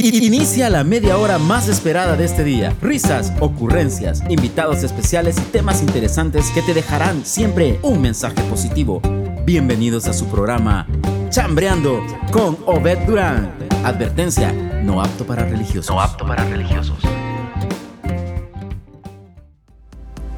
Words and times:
Inicia 0.00 0.70
la 0.70 0.84
media 0.84 1.18
hora 1.18 1.38
más 1.38 1.66
esperada 1.66 2.14
de 2.14 2.24
este 2.24 2.44
día. 2.44 2.72
Risas, 2.80 3.32
ocurrencias, 3.40 4.22
invitados 4.28 4.84
especiales 4.84 5.36
y 5.38 5.40
temas 5.50 5.82
interesantes 5.82 6.52
que 6.54 6.62
te 6.62 6.72
dejarán 6.72 7.26
siempre 7.26 7.80
un 7.82 8.00
mensaje 8.00 8.40
positivo. 8.42 9.02
Bienvenidos 9.44 10.06
a 10.06 10.12
su 10.12 10.26
programa 10.26 10.86
Chambreando 11.30 12.00
con 12.30 12.56
Obed 12.66 12.98
Durán. 13.08 13.52
Advertencia, 13.82 14.52
no 14.84 15.02
apto 15.02 15.26
para 15.26 15.44
religiosos. 15.44 15.92
No 15.92 16.00
apto 16.00 16.24
para 16.24 16.44
religiosos. 16.44 16.98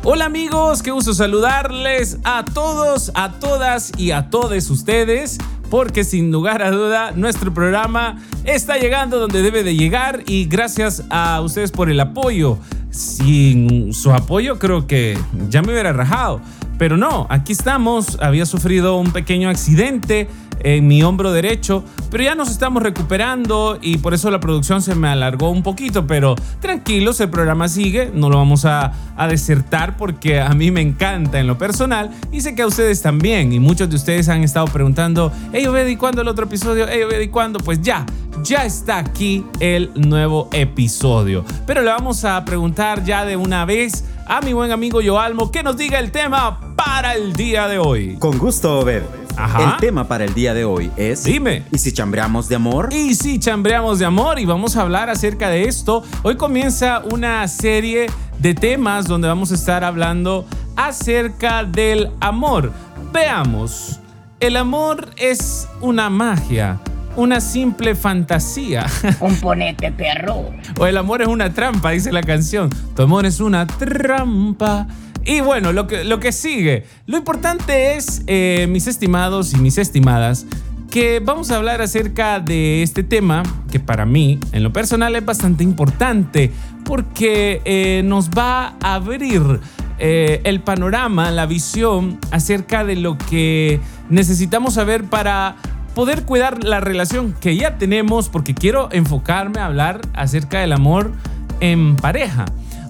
Hola 0.05 0.25
amigos, 0.25 0.83
qué 0.83 0.91
gusto 0.91 1.13
saludarles 1.13 2.17
a 2.25 2.47
todos, 2.47 3.13
a 3.15 3.33
todas 3.33 3.93
y 3.99 4.13
a 4.13 4.31
todos 4.31 4.71
ustedes 4.71 5.37
porque 5.71 6.05
sin 6.05 6.33
lugar 6.33 6.63
a 6.63 6.71
duda 6.71 7.13
nuestro 7.13 7.55
programa 7.55 8.19
está 8.45 8.77
llegando 8.77 9.19
donde 9.19 9.41
debe 9.41 9.63
de 9.63 9.77
llegar 9.77 10.25
y 10.27 10.47
gracias 10.47 11.05
a 11.09 11.41
ustedes 11.41 11.71
por 11.71 11.89
el 11.89 12.01
apoyo. 12.01 12.59
Sin 12.91 13.95
su 13.95 14.11
apoyo 14.13 14.59
creo 14.59 14.89
que 14.89 15.17
ya 15.49 15.63
me 15.63 15.73
hubiera 15.73 15.93
rajado. 15.93 16.41
Pero 16.81 16.97
no, 16.97 17.27
aquí 17.29 17.53
estamos. 17.53 18.17
Había 18.23 18.47
sufrido 18.47 18.97
un 18.97 19.13
pequeño 19.13 19.51
accidente 19.51 20.29
en 20.61 20.89
mi 20.89 21.03
hombro 21.03 21.31
derecho, 21.31 21.85
pero 22.11 22.25
ya 22.25 22.35
nos 22.35 22.51
estamos 22.51 22.83
recuperando 22.83 23.79
y 23.83 23.99
por 23.99 24.15
eso 24.15 24.31
la 24.31 24.41
producción 24.41 24.81
se 24.81 24.95
me 24.95 25.09
alargó 25.09 25.51
un 25.51 25.63
poquito, 25.63 26.07
pero 26.07 26.37
tranquilos, 26.61 27.21
el 27.21 27.29
programa 27.29 27.69
sigue, 27.69 28.11
no 28.15 28.31
lo 28.31 28.39
vamos 28.39 28.65
a, 28.65 28.93
desertar 29.29 29.99
porque 29.99 30.41
a 30.41 30.49
mí 30.55 30.71
me 30.71 30.81
encanta 30.81 31.39
en 31.39 31.47
lo 31.47 31.59
personal 31.59 32.11
y 32.33 32.41
sé 32.41 32.55
que 32.55 32.63
a 32.63 32.67
ustedes 32.67 33.03
también 33.03 33.53
y 33.53 33.61
muchos 33.61 33.91
de 33.91 33.97
ustedes 33.97 34.31
han 34.31 34.43
estado 34.43 34.67
preguntando, 34.69 35.31
hey 35.53 35.67
Obed, 35.67 35.87
¿y 35.87 35.97
cuándo 35.97 36.23
el 36.23 36.29
otro 36.29 36.47
episodio? 36.47 36.87
Hey 36.89 37.03
Obed, 37.03 37.21
¿y 37.21 37.29
cuándo? 37.29 37.59
Pues 37.59 37.83
ya, 37.83 38.07
ya 38.43 38.65
está 38.65 38.97
aquí 38.97 39.45
el 39.61 39.91
nuevo 39.95 40.49
episodio, 40.55 41.45
pero 41.67 41.83
le 41.83 41.91
vamos 41.91 42.25
a 42.25 42.43
preguntar 42.47 43.05
ya 43.05 43.27
de 43.27 43.37
una 43.37 43.67
vez 43.67 44.07
a 44.27 44.41
mi 44.41 44.55
buen 44.55 44.73
amigo 44.73 45.01
Joalmo 45.05 45.51
que 45.51 45.63
nos 45.63 45.77
diga 45.77 45.99
el 45.99 46.13
tema 46.13 46.70
para 46.93 47.15
el 47.15 47.35
día 47.35 47.69
de 47.69 47.79
hoy. 47.79 48.17
Con 48.19 48.37
gusto, 48.37 48.81
Obed. 48.81 49.05
Ajá. 49.37 49.75
El 49.75 49.77
tema 49.77 50.09
para 50.09 50.25
el 50.25 50.35
día 50.35 50.55
de 50.55 50.65
hoy 50.65 50.91
es... 50.97 51.23
Dime. 51.23 51.63
¿Y 51.71 51.79
si 51.79 51.93
chambreamos 51.93 52.49
de 52.49 52.57
amor? 52.57 52.89
Y 52.91 53.15
si 53.15 53.39
chambreamos 53.39 54.01
de 54.01 54.07
amor 54.07 54.41
y 54.41 54.45
vamos 54.45 54.77
a 54.77 54.83
hablar 54.83 55.09
acerca 55.09 55.49
de 55.51 55.63
esto. 55.63 56.03
Hoy 56.25 56.37
comienza 56.37 57.01
una 57.09 57.47
serie 57.47 58.11
de 58.41 58.55
temas 58.55 59.07
donde 59.07 59.29
vamos 59.29 59.53
a 59.53 59.55
estar 59.55 59.85
hablando 59.85 60.47
acerca 60.75 61.63
del 61.63 62.11
amor. 62.19 62.73
Veamos, 63.13 64.01
el 64.41 64.57
amor 64.57 65.11
es 65.17 65.69
una 65.81 66.11
magia, 66.11 66.81
una 67.15 67.41
simple 67.41 67.95
fantasía. 67.95 68.87
Un 69.21 69.37
ponete 69.37 69.93
perro. 69.93 70.51
O 70.77 70.87
el 70.87 70.97
amor 70.97 71.23
es 71.23 71.29
una 71.29 71.55
trampa, 71.55 71.91
dice 71.91 72.11
la 72.11 72.23
canción. 72.23 72.69
Tu 72.97 73.03
amor 73.03 73.27
es 73.27 73.39
una 73.39 73.65
trampa. 73.65 74.89
Y 75.25 75.41
bueno, 75.41 75.73
lo 75.73 75.87
que, 75.87 76.05
lo 76.05 76.21
que 76.21 76.33
sigue. 76.33 76.85
Lo 77.07 77.17
importante 77.17 77.97
es, 77.97 78.23
eh, 78.27 78.67
mis 78.71 78.87
estimados 78.87 79.53
y 79.53 79.57
mis 79.57 79.79
estimadas, 79.79 80.47
que 80.91 81.21
vamos 81.21 81.51
a 81.51 81.57
hablar 81.57 81.81
acerca 81.83 82.41
de 82.41 82.83
este 82.83 83.05
tema 83.05 83.43
que 83.71 83.79
para 83.79 84.07
mí, 84.07 84.41
en 84.53 84.63
lo 84.63 84.73
personal, 84.73 85.15
es 85.15 85.25
bastante 85.25 85.63
importante 85.63 86.51
porque 86.85 87.63
eh, 87.65 88.03
nos 88.05 88.31
va 88.31 88.75
a 88.81 88.95
abrir 88.95 89.61
eh, 89.99 90.41
el 90.45 90.61
panorama, 90.61 91.31
la 91.31 91.47
visión 91.47 92.19
acerca 92.33 92.85
de 92.85 92.97
lo 92.97 93.17
que 93.19 93.81
necesitamos 94.09 94.75
saber 94.75 95.05
para 95.05 95.57
poder 95.95 96.25
cuidar 96.25 96.65
la 96.65 96.81
relación 96.81 97.35
que 97.41 97.57
ya 97.57 97.79
tenemos, 97.79 98.29
porque 98.29 98.55
quiero 98.55 98.89
enfocarme 98.91 99.61
a 99.61 99.67
hablar 99.67 100.01
acerca 100.15 100.61
del 100.61 100.73
amor 100.73 101.13
en 101.61 101.97
pareja. 101.97 102.47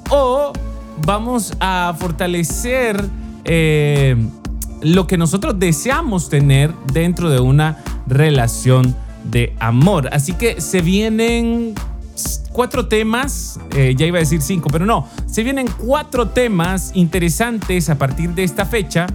O 0.09 0.53
vamos 1.11 1.55
a 1.59 1.93
fortalecer 1.99 3.05
eh, 3.43 4.15
lo 4.81 5.09
que 5.09 5.19
nosotros 5.19 5.59
deseamos 5.59 6.29
tener 6.29 6.73
dentro 6.93 7.29
de 7.31 7.41
una 7.41 7.79
relación 8.07 8.95
de 9.25 9.57
amor. 9.59 10.09
Así 10.13 10.35
que 10.35 10.61
se 10.61 10.83
vienen 10.83 11.75
cuatro 12.53 12.87
temas, 12.87 13.59
eh, 13.75 13.97
ya 13.99 14.07
iba 14.07 14.19
a 14.19 14.21
decir 14.21 14.41
cinco, 14.41 14.69
pero 14.71 14.87
no, 14.87 15.09
se 15.27 15.43
vienen 15.43 15.67
cuatro 15.85 16.29
temas 16.29 16.93
interesantes 16.95 17.91
a 17.91 17.99
partir 17.99 18.31
de 18.31 18.45
esta 18.45 18.65
fecha, 18.65 19.09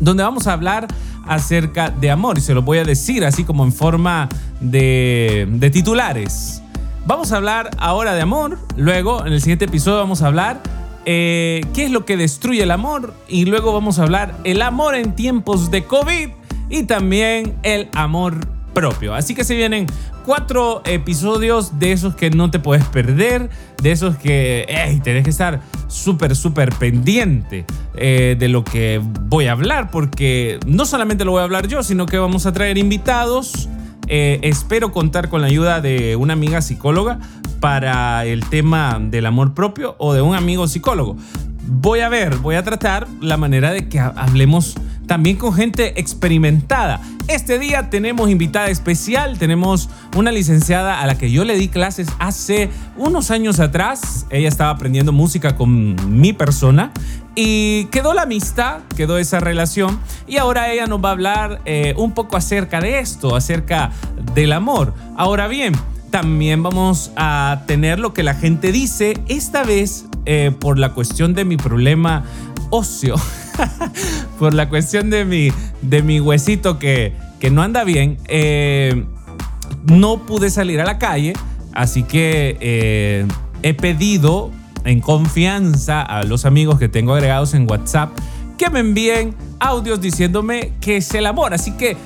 donde 0.00 0.22
vamos 0.22 0.46
a 0.46 0.54
hablar 0.54 0.86
acerca 1.26 1.90
de 1.90 2.10
amor 2.10 2.38
y 2.38 2.40
se 2.40 2.54
lo 2.54 2.62
voy 2.62 2.78
a 2.78 2.84
decir 2.84 3.22
así 3.26 3.44
como 3.44 3.64
en 3.64 3.72
forma 3.74 4.30
de, 4.62 5.46
de 5.46 5.68
titulares. 5.68 6.62
Vamos 7.04 7.32
a 7.32 7.36
hablar 7.36 7.68
ahora 7.76 8.14
de 8.14 8.22
amor, 8.22 8.58
luego 8.78 9.26
en 9.26 9.34
el 9.34 9.42
siguiente 9.42 9.66
episodio 9.66 9.98
vamos 9.98 10.22
a 10.22 10.28
hablar 10.28 10.85
eh, 11.08 11.64
qué 11.72 11.84
es 11.84 11.90
lo 11.92 12.04
que 12.04 12.16
destruye 12.16 12.64
el 12.64 12.72
amor 12.72 13.14
y 13.28 13.44
luego 13.44 13.72
vamos 13.72 14.00
a 14.00 14.02
hablar 14.02 14.36
el 14.42 14.60
amor 14.60 14.96
en 14.96 15.14
tiempos 15.14 15.70
de 15.70 15.84
COVID 15.84 16.30
y 16.68 16.82
también 16.82 17.54
el 17.62 17.88
amor 17.94 18.40
propio. 18.74 19.14
Así 19.14 19.34
que 19.34 19.44
se 19.44 19.54
vienen 19.54 19.86
cuatro 20.24 20.82
episodios 20.84 21.78
de 21.78 21.92
esos 21.92 22.16
que 22.16 22.30
no 22.30 22.50
te 22.50 22.58
puedes 22.58 22.84
perder, 22.86 23.48
de 23.80 23.92
esos 23.92 24.16
que 24.16 24.66
hey, 24.68 25.00
tenés 25.02 25.22
que 25.22 25.30
estar 25.30 25.60
súper, 25.86 26.34
súper 26.34 26.70
pendiente 26.74 27.64
eh, 27.94 28.34
de 28.36 28.48
lo 28.48 28.64
que 28.64 29.00
voy 29.02 29.46
a 29.46 29.52
hablar, 29.52 29.92
porque 29.92 30.58
no 30.66 30.86
solamente 30.86 31.24
lo 31.24 31.30
voy 31.30 31.40
a 31.40 31.44
hablar 31.44 31.68
yo, 31.68 31.84
sino 31.84 32.06
que 32.06 32.18
vamos 32.18 32.46
a 32.46 32.52
traer 32.52 32.78
invitados. 32.78 33.68
Eh, 34.08 34.40
espero 34.42 34.92
contar 34.92 35.28
con 35.28 35.40
la 35.40 35.46
ayuda 35.46 35.80
de 35.80 36.16
una 36.16 36.32
amiga 36.32 36.60
psicóloga 36.60 37.20
para 37.60 38.24
el 38.24 38.48
tema 38.48 38.98
del 39.00 39.26
amor 39.26 39.54
propio 39.54 39.94
o 39.98 40.14
de 40.14 40.22
un 40.22 40.34
amigo 40.34 40.68
psicólogo. 40.68 41.16
Voy 41.68 42.00
a 42.00 42.08
ver, 42.08 42.36
voy 42.36 42.54
a 42.54 42.62
tratar 42.62 43.08
la 43.20 43.36
manera 43.36 43.72
de 43.72 43.88
que 43.88 43.98
hablemos 43.98 44.76
también 45.06 45.36
con 45.36 45.52
gente 45.52 45.98
experimentada. 46.00 47.00
Este 47.28 47.58
día 47.58 47.90
tenemos 47.90 48.30
invitada 48.30 48.68
especial, 48.68 49.38
tenemos 49.38 49.88
una 50.16 50.30
licenciada 50.30 51.00
a 51.00 51.06
la 51.06 51.18
que 51.18 51.30
yo 51.30 51.44
le 51.44 51.56
di 51.56 51.68
clases 51.68 52.08
hace 52.18 52.70
unos 52.96 53.30
años 53.30 53.58
atrás. 53.58 54.26
Ella 54.30 54.48
estaba 54.48 54.70
aprendiendo 54.70 55.12
música 55.12 55.56
con 55.56 56.20
mi 56.20 56.32
persona 56.32 56.92
y 57.34 57.86
quedó 57.86 58.14
la 58.14 58.22
amistad, 58.22 58.78
quedó 58.96 59.18
esa 59.18 59.40
relación 59.40 59.98
y 60.26 60.36
ahora 60.36 60.72
ella 60.72 60.86
nos 60.86 61.04
va 61.04 61.10
a 61.10 61.12
hablar 61.12 61.60
eh, 61.64 61.94
un 61.96 62.12
poco 62.12 62.36
acerca 62.36 62.80
de 62.80 63.00
esto, 63.00 63.34
acerca 63.34 63.90
del 64.34 64.52
amor. 64.52 64.94
Ahora 65.16 65.48
bien, 65.48 65.74
también 66.10 66.62
vamos 66.62 67.12
a 67.16 67.62
tener 67.66 67.98
lo 67.98 68.14
que 68.14 68.22
la 68.22 68.34
gente 68.34 68.72
dice, 68.72 69.18
esta 69.28 69.64
vez 69.64 70.06
eh, 70.24 70.52
por 70.58 70.78
la 70.78 70.92
cuestión 70.92 71.34
de 71.34 71.44
mi 71.44 71.56
problema 71.56 72.24
óseo, 72.70 73.16
por 74.38 74.54
la 74.54 74.68
cuestión 74.68 75.10
de 75.10 75.24
mi, 75.24 75.50
de 75.82 76.02
mi 76.02 76.20
huesito 76.20 76.78
que, 76.78 77.14
que 77.38 77.50
no 77.50 77.62
anda 77.62 77.84
bien, 77.84 78.18
eh, 78.28 79.04
no 79.84 80.26
pude 80.26 80.50
salir 80.50 80.80
a 80.80 80.84
la 80.84 80.98
calle, 80.98 81.34
así 81.72 82.02
que 82.02 82.56
eh, 82.60 83.26
he 83.62 83.74
pedido 83.74 84.50
en 84.84 85.00
confianza 85.00 86.02
a 86.02 86.22
los 86.24 86.44
amigos 86.44 86.78
que 86.78 86.88
tengo 86.88 87.14
agregados 87.14 87.54
en 87.54 87.68
WhatsApp 87.68 88.10
que 88.56 88.70
me 88.70 88.80
envíen 88.80 89.34
audios 89.58 90.00
diciéndome 90.00 90.72
que 90.80 90.96
es 90.98 91.14
el 91.14 91.26
amor, 91.26 91.54
así 91.54 91.72
que 91.72 91.96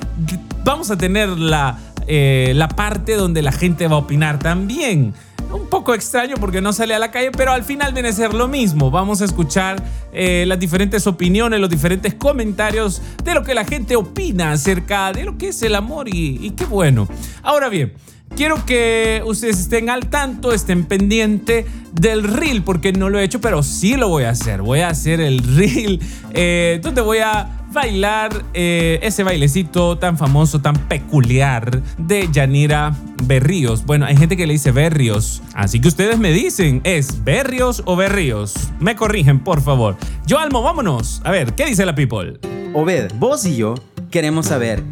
vamos 0.64 0.90
a 0.90 0.98
tener 0.98 1.28
la 1.28 1.78
eh, 2.12 2.54
la 2.56 2.66
parte 2.66 3.14
donde 3.14 3.40
la 3.40 3.52
gente 3.52 3.86
va 3.86 3.94
a 3.94 3.98
opinar 4.00 4.40
también. 4.40 5.14
Un 5.52 5.68
poco 5.68 5.94
extraño 5.94 6.34
porque 6.40 6.60
no 6.60 6.72
sale 6.72 6.92
a 6.92 6.98
la 6.98 7.12
calle, 7.12 7.30
pero 7.30 7.52
al 7.52 7.62
final 7.62 7.92
viene 7.92 8.08
a 8.08 8.12
ser 8.12 8.34
lo 8.34 8.48
mismo. 8.48 8.90
Vamos 8.90 9.22
a 9.22 9.26
escuchar 9.26 9.80
eh, 10.12 10.42
las 10.48 10.58
diferentes 10.58 11.06
opiniones, 11.06 11.60
los 11.60 11.70
diferentes 11.70 12.14
comentarios 12.14 13.00
de 13.22 13.32
lo 13.32 13.44
que 13.44 13.54
la 13.54 13.64
gente 13.64 13.94
opina 13.94 14.50
acerca 14.50 15.12
de 15.12 15.22
lo 15.22 15.38
que 15.38 15.50
es 15.50 15.62
el 15.62 15.76
amor 15.76 16.08
y, 16.08 16.50
qué 16.56 16.64
bueno. 16.64 17.06
Ahora 17.44 17.68
bien, 17.68 17.92
quiero 18.36 18.66
que 18.66 19.22
ustedes 19.24 19.60
estén 19.60 19.88
al 19.88 20.08
tanto, 20.08 20.50
estén 20.50 20.86
pendiente 20.86 21.64
del 21.92 22.24
reel, 22.24 22.64
porque 22.64 22.92
no 22.92 23.08
lo 23.08 23.20
he 23.20 23.22
hecho, 23.22 23.40
pero 23.40 23.62
sí 23.62 23.94
lo 23.94 24.08
voy 24.08 24.24
a 24.24 24.30
hacer. 24.30 24.62
Voy 24.62 24.80
a 24.80 24.88
hacer 24.88 25.20
el 25.20 25.44
reel 25.56 26.00
eh, 26.34 26.80
donde 26.82 27.02
voy 27.02 27.18
a 27.18 27.59
bailar 27.72 28.44
eh, 28.54 28.98
ese 29.02 29.22
bailecito 29.22 29.98
tan 29.98 30.18
famoso, 30.18 30.60
tan 30.60 30.74
peculiar 30.74 31.82
de 31.98 32.28
Yanira 32.30 32.94
Berríos. 33.24 33.84
Bueno, 33.84 34.06
hay 34.06 34.16
gente 34.16 34.36
que 34.36 34.46
le 34.46 34.54
dice 34.54 34.72
Berrios, 34.72 35.42
así 35.54 35.80
que 35.80 35.88
ustedes 35.88 36.18
me 36.18 36.32
dicen, 36.32 36.80
¿es 36.84 37.24
Berrios 37.24 37.82
o 37.86 37.96
Berríos? 37.96 38.54
Me 38.80 38.96
corrigen, 38.96 39.40
por 39.40 39.62
favor. 39.62 39.96
Yo 40.26 40.38
Almo, 40.38 40.62
vámonos. 40.62 41.20
A 41.24 41.30
ver, 41.30 41.54
¿qué 41.54 41.66
dice 41.66 41.86
la 41.86 41.94
people? 41.94 42.38
Obed, 42.74 43.12
vos 43.16 43.44
y 43.46 43.56
yo 43.56 43.74
queremos 44.10 44.46
saber 44.46 44.82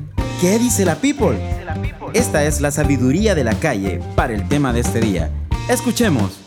qué 0.40 0.58
dice 0.58 0.84
la 0.84 0.96
people. 0.96 1.38
Esta 2.14 2.44
es 2.44 2.60
la 2.60 2.70
sabiduría 2.70 3.34
de 3.34 3.44
la 3.44 3.54
calle 3.54 4.00
para 4.14 4.34
el 4.34 4.48
tema 4.48 4.72
de 4.72 4.80
este 4.80 5.00
día. 5.00 5.30
Escuchemos. 5.68 6.40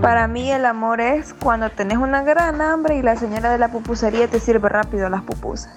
Para 0.00 0.28
mí 0.28 0.50
el 0.50 0.64
amor 0.66 1.00
es 1.00 1.34
cuando 1.34 1.70
tenés 1.70 1.98
una 1.98 2.22
gran 2.22 2.60
hambre 2.60 2.96
y 2.96 3.02
la 3.02 3.16
señora 3.16 3.50
de 3.50 3.58
la 3.58 3.68
pupusería 3.68 4.28
te 4.28 4.38
sirve 4.38 4.68
rápido 4.68 5.08
las 5.08 5.22
pupusas. 5.22 5.74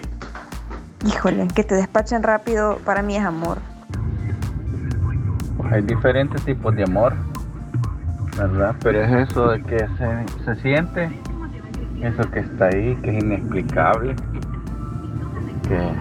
Híjole, 1.06 1.48
que 1.48 1.64
te 1.64 1.76
despachen 1.76 2.22
rápido 2.24 2.78
para 2.86 3.02
mí 3.02 3.16
es 3.16 3.24
amor. 3.24 3.58
Hay 5.72 5.82
diferentes 5.82 6.44
tipos 6.44 6.76
de 6.76 6.84
amor, 6.84 7.14
¿verdad? 8.38 8.76
Pero 8.84 9.02
es 9.02 9.30
eso 9.30 9.50
de 9.50 9.62
que 9.64 9.80
se, 9.80 10.44
se 10.46 10.56
siente, 10.62 11.10
eso 12.02 12.30
que 12.32 12.40
está 12.40 12.66
ahí, 12.66 12.96
que 13.02 13.18
es 13.18 13.24
inexplicable, 13.24 14.16
que 15.68 15.94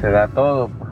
se 0.00 0.10
da 0.10 0.28
todo. 0.28 0.68
pues. 0.68 0.86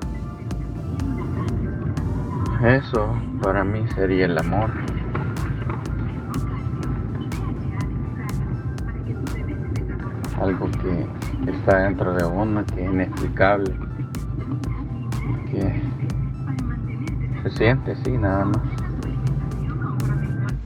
Eso 2.64 3.14
para 3.43 3.64
mí 3.64 3.87
sería 3.94 4.26
el 4.26 4.38
amor. 4.38 4.70
Algo 10.44 10.70
que 10.73 11.06
está 11.50 11.85
dentro 11.85 12.12
de 12.12 12.23
uno, 12.23 12.67
que 12.67 12.85
es 12.85 12.93
inexplicable, 12.93 13.75
que 15.50 15.82
se 17.43 17.50
siente 17.56 17.93
así 17.93 18.11
nada 18.19 18.44
más. 18.44 18.58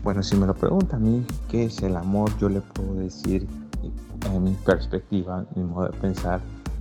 Bueno, 0.03 0.21
si 0.25 0.35
me 0.37 0.49
lo 0.49 0.55
pregunta 0.55 0.97
a 0.97 0.99
mí 0.99 1.25
qué 1.49 1.67
es 1.67 1.81
el 1.85 1.97
amor, 1.97 2.37
yo 2.39 2.49
le 2.49 2.61
puedo 2.61 2.95
decir, 2.95 3.47
en 4.27 4.43
mi 4.43 4.55
perspectiva, 4.67 5.45
mi 5.55 5.63
modo 5.63 5.85
de 5.85 5.97
pensar, 5.99 6.41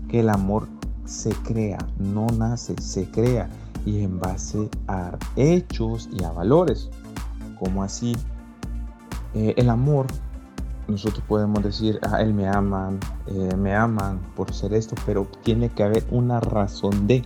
que 0.10 0.22
el 0.22 0.30
amor 0.30 0.68
se 1.06 1.30
crea, 1.44 1.78
no 2.00 2.26
nace, 2.36 2.74
se 2.82 3.08
crea 3.12 3.48
y 3.86 4.02
en 4.02 4.20
base 4.20 4.72
a 4.88 5.12
hechos 5.36 6.10
y 6.12 6.24
a 6.24 6.32
valores. 6.32 6.90
Como 7.60 7.84
así, 7.84 8.16
Eh, 9.34 9.54
el 9.58 9.70
amor, 9.70 10.08
nosotros 10.88 11.24
podemos 11.28 11.64
decir, 11.64 12.00
ah, 12.04 12.22
él 12.22 12.34
me 12.34 12.48
aman, 12.48 13.00
eh, 13.28 13.56
me 13.58 13.76
aman 13.76 14.20
por 14.36 14.54
ser 14.54 14.74
esto, 14.74 14.96
pero 15.06 15.28
tiene 15.44 15.70
que 15.70 15.84
haber 15.84 16.06
una 16.12 16.40
razón 16.40 17.08
de, 17.08 17.24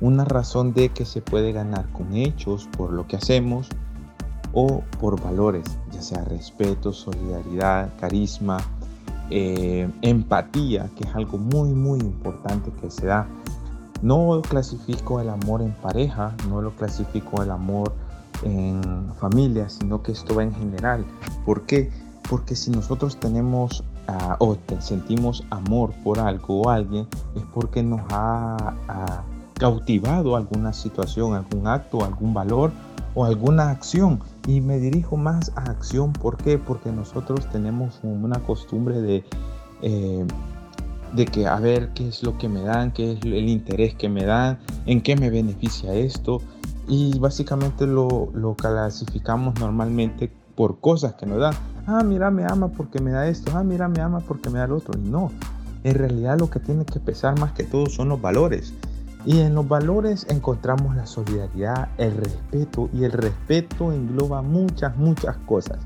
una 0.00 0.24
razón 0.24 0.72
de 0.72 0.90
que 0.90 1.04
se 1.04 1.20
puede 1.20 1.52
ganar 1.52 1.88
con 1.92 2.14
hechos 2.14 2.68
por 2.76 2.92
lo 2.92 3.06
que 3.06 3.16
hacemos 3.16 3.68
o 4.52 4.82
por 5.00 5.20
valores, 5.20 5.64
ya 5.92 6.02
sea 6.02 6.24
respeto, 6.24 6.92
solidaridad, 6.92 7.90
carisma, 7.98 8.58
eh, 9.30 9.90
empatía, 10.02 10.88
que 10.96 11.04
es 11.04 11.14
algo 11.14 11.36
muy, 11.36 11.70
muy 11.70 12.00
importante 12.00 12.70
que 12.80 12.90
se 12.90 13.06
da. 13.06 13.26
No 14.00 14.40
clasifico 14.48 15.20
el 15.20 15.28
amor 15.28 15.60
en 15.60 15.72
pareja, 15.72 16.34
no 16.48 16.62
lo 16.62 16.70
clasifico 16.70 17.42
el 17.42 17.50
amor 17.50 17.92
en 18.44 19.12
familia, 19.18 19.68
sino 19.68 20.02
que 20.02 20.12
esto 20.12 20.36
va 20.36 20.44
en 20.44 20.54
general. 20.54 21.04
¿Por 21.44 21.66
qué? 21.66 21.90
Porque 22.28 22.54
si 22.54 22.70
nosotros 22.70 23.16
tenemos 23.16 23.82
ah, 24.06 24.36
o 24.38 24.56
sentimos 24.80 25.44
amor 25.50 25.92
por 26.04 26.18
algo 26.18 26.62
o 26.62 26.70
alguien, 26.70 27.06
es 27.34 27.42
porque 27.54 27.82
nos 27.82 28.00
ha 28.10 28.74
cautivado 29.58 30.36
alguna 30.36 30.72
situación, 30.72 31.34
algún 31.34 31.66
acto, 31.66 32.04
algún 32.04 32.32
valor 32.32 32.72
o 33.14 33.24
alguna 33.24 33.70
acción. 33.70 34.20
Y 34.46 34.60
me 34.60 34.78
dirijo 34.78 35.16
más 35.16 35.52
a 35.56 35.62
acción, 35.70 36.12
¿por 36.12 36.36
qué? 36.36 36.56
Porque 36.58 36.90
nosotros 36.90 37.48
tenemos 37.50 38.00
una 38.02 38.38
costumbre 38.40 39.00
de, 39.00 39.24
eh, 39.82 40.26
de 41.12 41.26
que 41.26 41.46
a 41.46 41.56
ver 41.56 41.92
qué 41.94 42.08
es 42.08 42.22
lo 42.22 42.38
que 42.38 42.48
me 42.48 42.62
dan, 42.62 42.92
qué 42.92 43.12
es 43.12 43.22
el 43.22 43.48
interés 43.48 43.94
que 43.94 44.08
me 44.08 44.24
dan, 44.24 44.58
en 44.86 45.02
qué 45.02 45.16
me 45.16 45.30
beneficia 45.30 45.92
esto. 45.92 46.40
Y 46.86 47.18
básicamente 47.18 47.86
lo, 47.86 48.30
lo 48.32 48.54
clasificamos 48.54 49.58
normalmente 49.60 50.32
por 50.58 50.80
cosas 50.80 51.14
que 51.14 51.24
nos 51.24 51.38
dan. 51.38 51.54
Ah, 51.86 52.02
mira, 52.02 52.32
me 52.32 52.44
ama 52.44 52.66
porque 52.66 53.00
me 53.00 53.12
da 53.12 53.28
esto. 53.28 53.52
Ah, 53.54 53.62
mira, 53.62 53.86
me 53.86 54.00
ama 54.00 54.18
porque 54.18 54.50
me 54.50 54.58
da 54.58 54.66
lo 54.66 54.78
otro. 54.78 54.98
Y 54.98 55.08
no, 55.08 55.30
en 55.84 55.94
realidad 55.94 56.40
lo 56.40 56.50
que 56.50 56.58
tiene 56.58 56.84
que 56.84 56.98
pesar 56.98 57.38
más 57.38 57.52
que 57.52 57.62
todo 57.62 57.86
son 57.86 58.08
los 58.08 58.20
valores. 58.20 58.74
Y 59.24 59.38
en 59.38 59.54
los 59.54 59.68
valores 59.68 60.26
encontramos 60.28 60.96
la 60.96 61.06
solidaridad, 61.06 61.90
el 61.96 62.16
respeto. 62.16 62.90
Y 62.92 63.04
el 63.04 63.12
respeto 63.12 63.92
engloba 63.92 64.42
muchas, 64.42 64.96
muchas 64.96 65.36
cosas. 65.46 65.78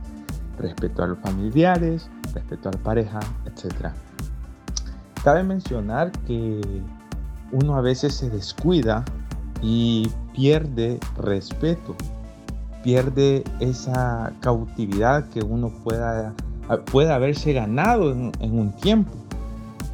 Respeto 0.58 1.02
a 1.02 1.08
los 1.08 1.18
familiares, 1.18 2.08
respeto 2.32 2.70
a 2.70 2.72
la 2.72 2.82
pareja, 2.82 3.20
etc. 3.44 3.90
Cabe 5.22 5.42
mencionar 5.42 6.12
que 6.26 6.62
uno 7.52 7.76
a 7.76 7.82
veces 7.82 8.14
se 8.14 8.30
descuida 8.30 9.04
y 9.60 10.10
pierde 10.32 10.98
respeto, 11.18 11.94
pierde 12.82 13.44
esa 13.60 14.32
cautividad 14.40 15.28
que 15.28 15.40
uno 15.40 15.70
pueda, 15.84 16.34
puede 16.90 17.12
haberse 17.12 17.52
ganado 17.52 18.10
en, 18.10 18.32
un 18.40 18.72
tiempo. 18.72 19.12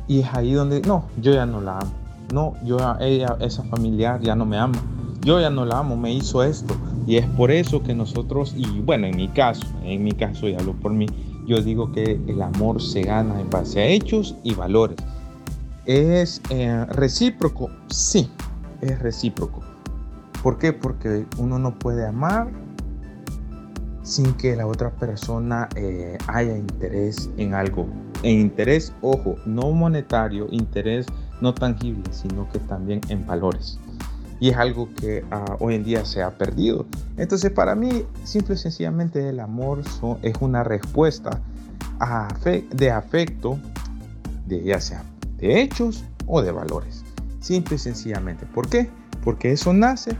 Y 0.06 0.20
es 0.20 0.34
ahí 0.34 0.52
donde, 0.52 0.80
no, 0.80 1.04
yo 1.20 1.32
ya 1.32 1.46
no 1.46 1.60
la 1.60 1.78
amo. 1.78 1.92
No, 2.32 2.54
yo 2.64 2.78
ella, 3.00 3.36
esa 3.40 3.62
familiar 3.64 4.20
ya 4.20 4.34
no 4.34 4.46
me 4.46 4.58
ama. 4.58 4.78
Yo 5.22 5.40
ya 5.40 5.50
no 5.50 5.64
la 5.64 5.78
amo, 5.78 5.96
me 5.96 6.12
hizo 6.12 6.42
esto. 6.42 6.74
Y 7.06 7.16
es 7.16 7.26
por 7.26 7.50
eso 7.50 7.82
que 7.82 7.94
nosotros, 7.94 8.54
y 8.56 8.80
bueno, 8.80 9.06
en 9.06 9.16
mi 9.16 9.28
caso, 9.28 9.66
en 9.82 10.04
mi 10.04 10.12
caso, 10.12 10.48
y 10.48 10.54
hablo 10.54 10.74
por 10.74 10.92
mí, 10.92 11.06
yo 11.46 11.60
digo 11.62 11.92
que 11.92 12.20
el 12.26 12.42
amor 12.42 12.82
se 12.82 13.02
gana 13.02 13.40
en 13.40 13.48
base 13.48 13.80
a 13.80 13.86
hechos 13.86 14.34
y 14.44 14.54
valores. 14.54 14.96
¿Es 15.86 16.42
eh, 16.50 16.84
recíproco? 16.90 17.70
Sí, 17.88 18.28
es 18.82 18.98
recíproco. 18.98 19.62
¿Por 20.42 20.58
qué? 20.58 20.74
Porque 20.74 21.26
uno 21.38 21.58
no 21.58 21.78
puede 21.78 22.06
amar 22.06 22.48
sin 24.08 24.32
que 24.34 24.56
la 24.56 24.66
otra 24.66 24.90
persona 24.90 25.68
eh, 25.76 26.16
haya 26.28 26.56
interés 26.56 27.28
en 27.36 27.52
algo. 27.52 27.86
En 28.22 28.40
interés, 28.40 28.92
ojo, 29.02 29.36
no 29.44 29.70
monetario, 29.72 30.48
interés 30.50 31.06
no 31.42 31.52
tangible, 31.52 32.02
sino 32.10 32.48
que 32.48 32.58
también 32.58 33.02
en 33.10 33.26
valores. 33.26 33.78
Y 34.40 34.48
es 34.48 34.56
algo 34.56 34.88
que 34.94 35.24
uh, 35.24 35.62
hoy 35.62 35.74
en 35.74 35.84
día 35.84 36.04
se 36.06 36.22
ha 36.22 36.30
perdido. 36.38 36.86
Entonces, 37.18 37.50
para 37.50 37.74
mí, 37.74 38.06
simple 38.24 38.54
y 38.54 38.58
sencillamente, 38.58 39.28
el 39.28 39.40
amor 39.40 39.82
es 40.22 40.34
una 40.40 40.64
respuesta 40.64 41.40
de 42.72 42.90
afecto, 42.90 43.58
de 44.46 44.62
ya 44.64 44.80
sea 44.80 45.02
de 45.36 45.60
hechos 45.60 46.04
o 46.26 46.40
de 46.40 46.50
valores. 46.50 47.04
Simple 47.40 47.76
y 47.76 47.78
sencillamente. 47.78 48.46
¿Por 48.46 48.68
qué? 48.68 48.88
Porque 49.22 49.52
eso 49.52 49.74
nace 49.74 50.16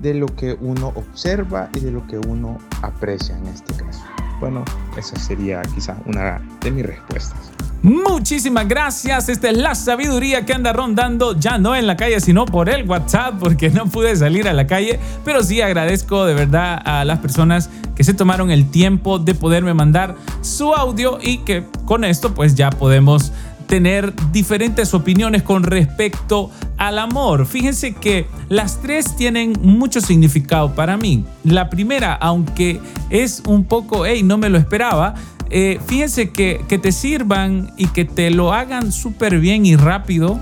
de 0.00 0.14
lo 0.14 0.26
que 0.26 0.56
uno 0.60 0.92
observa 0.94 1.68
y 1.74 1.80
de 1.80 1.90
lo 1.90 2.06
que 2.06 2.18
uno 2.18 2.58
aprecia 2.82 3.36
en 3.36 3.46
este 3.46 3.74
caso. 3.74 4.02
Bueno, 4.40 4.64
esa 4.96 5.18
sería 5.18 5.62
quizás 5.74 5.96
una 6.06 6.40
de 6.60 6.70
mis 6.70 6.86
respuestas. 6.86 7.50
Muchísimas 7.82 8.66
gracias. 8.66 9.28
Esta 9.28 9.50
es 9.50 9.56
la 9.56 9.74
sabiduría 9.74 10.44
que 10.44 10.52
anda 10.52 10.72
rondando 10.72 11.38
ya 11.38 11.58
no 11.58 11.76
en 11.76 11.86
la 11.86 11.96
calle, 11.96 12.20
sino 12.20 12.44
por 12.44 12.68
el 12.68 12.88
WhatsApp, 12.88 13.34
porque 13.38 13.70
no 13.70 13.86
pude 13.86 14.16
salir 14.16 14.48
a 14.48 14.52
la 14.52 14.66
calle. 14.66 14.98
Pero 15.24 15.42
sí 15.42 15.60
agradezco 15.60 16.24
de 16.26 16.34
verdad 16.34 16.80
a 16.84 17.04
las 17.04 17.20
personas 17.20 17.70
que 17.94 18.04
se 18.04 18.14
tomaron 18.14 18.50
el 18.50 18.70
tiempo 18.70 19.18
de 19.18 19.34
poderme 19.34 19.74
mandar 19.74 20.16
su 20.40 20.74
audio 20.74 21.18
y 21.20 21.38
que 21.38 21.64
con 21.84 22.04
esto 22.04 22.34
pues 22.34 22.54
ya 22.54 22.70
podemos 22.70 23.32
tener 23.68 24.12
diferentes 24.32 24.94
opiniones 24.94 25.44
con 25.44 25.62
respecto 25.62 26.50
al 26.78 26.98
amor. 26.98 27.46
Fíjense 27.46 27.94
que 27.94 28.26
las 28.48 28.80
tres 28.82 29.14
tienen 29.14 29.52
mucho 29.62 30.00
significado 30.00 30.74
para 30.74 30.96
mí. 30.96 31.24
La 31.44 31.70
primera, 31.70 32.14
aunque 32.14 32.80
es 33.10 33.42
un 33.46 33.64
poco, 33.64 34.06
hey, 34.06 34.22
no 34.24 34.38
me 34.38 34.48
lo 34.48 34.58
esperaba, 34.58 35.14
eh, 35.50 35.78
fíjense 35.86 36.30
que, 36.30 36.62
que, 36.68 36.78
te 36.78 36.92
sirvan 36.92 37.70
y 37.76 37.86
que 37.88 38.04
te 38.04 38.30
lo 38.30 38.52
hagan 38.52 38.90
súper 38.90 39.38
bien 39.38 39.64
y 39.64 39.76
rápido 39.76 40.38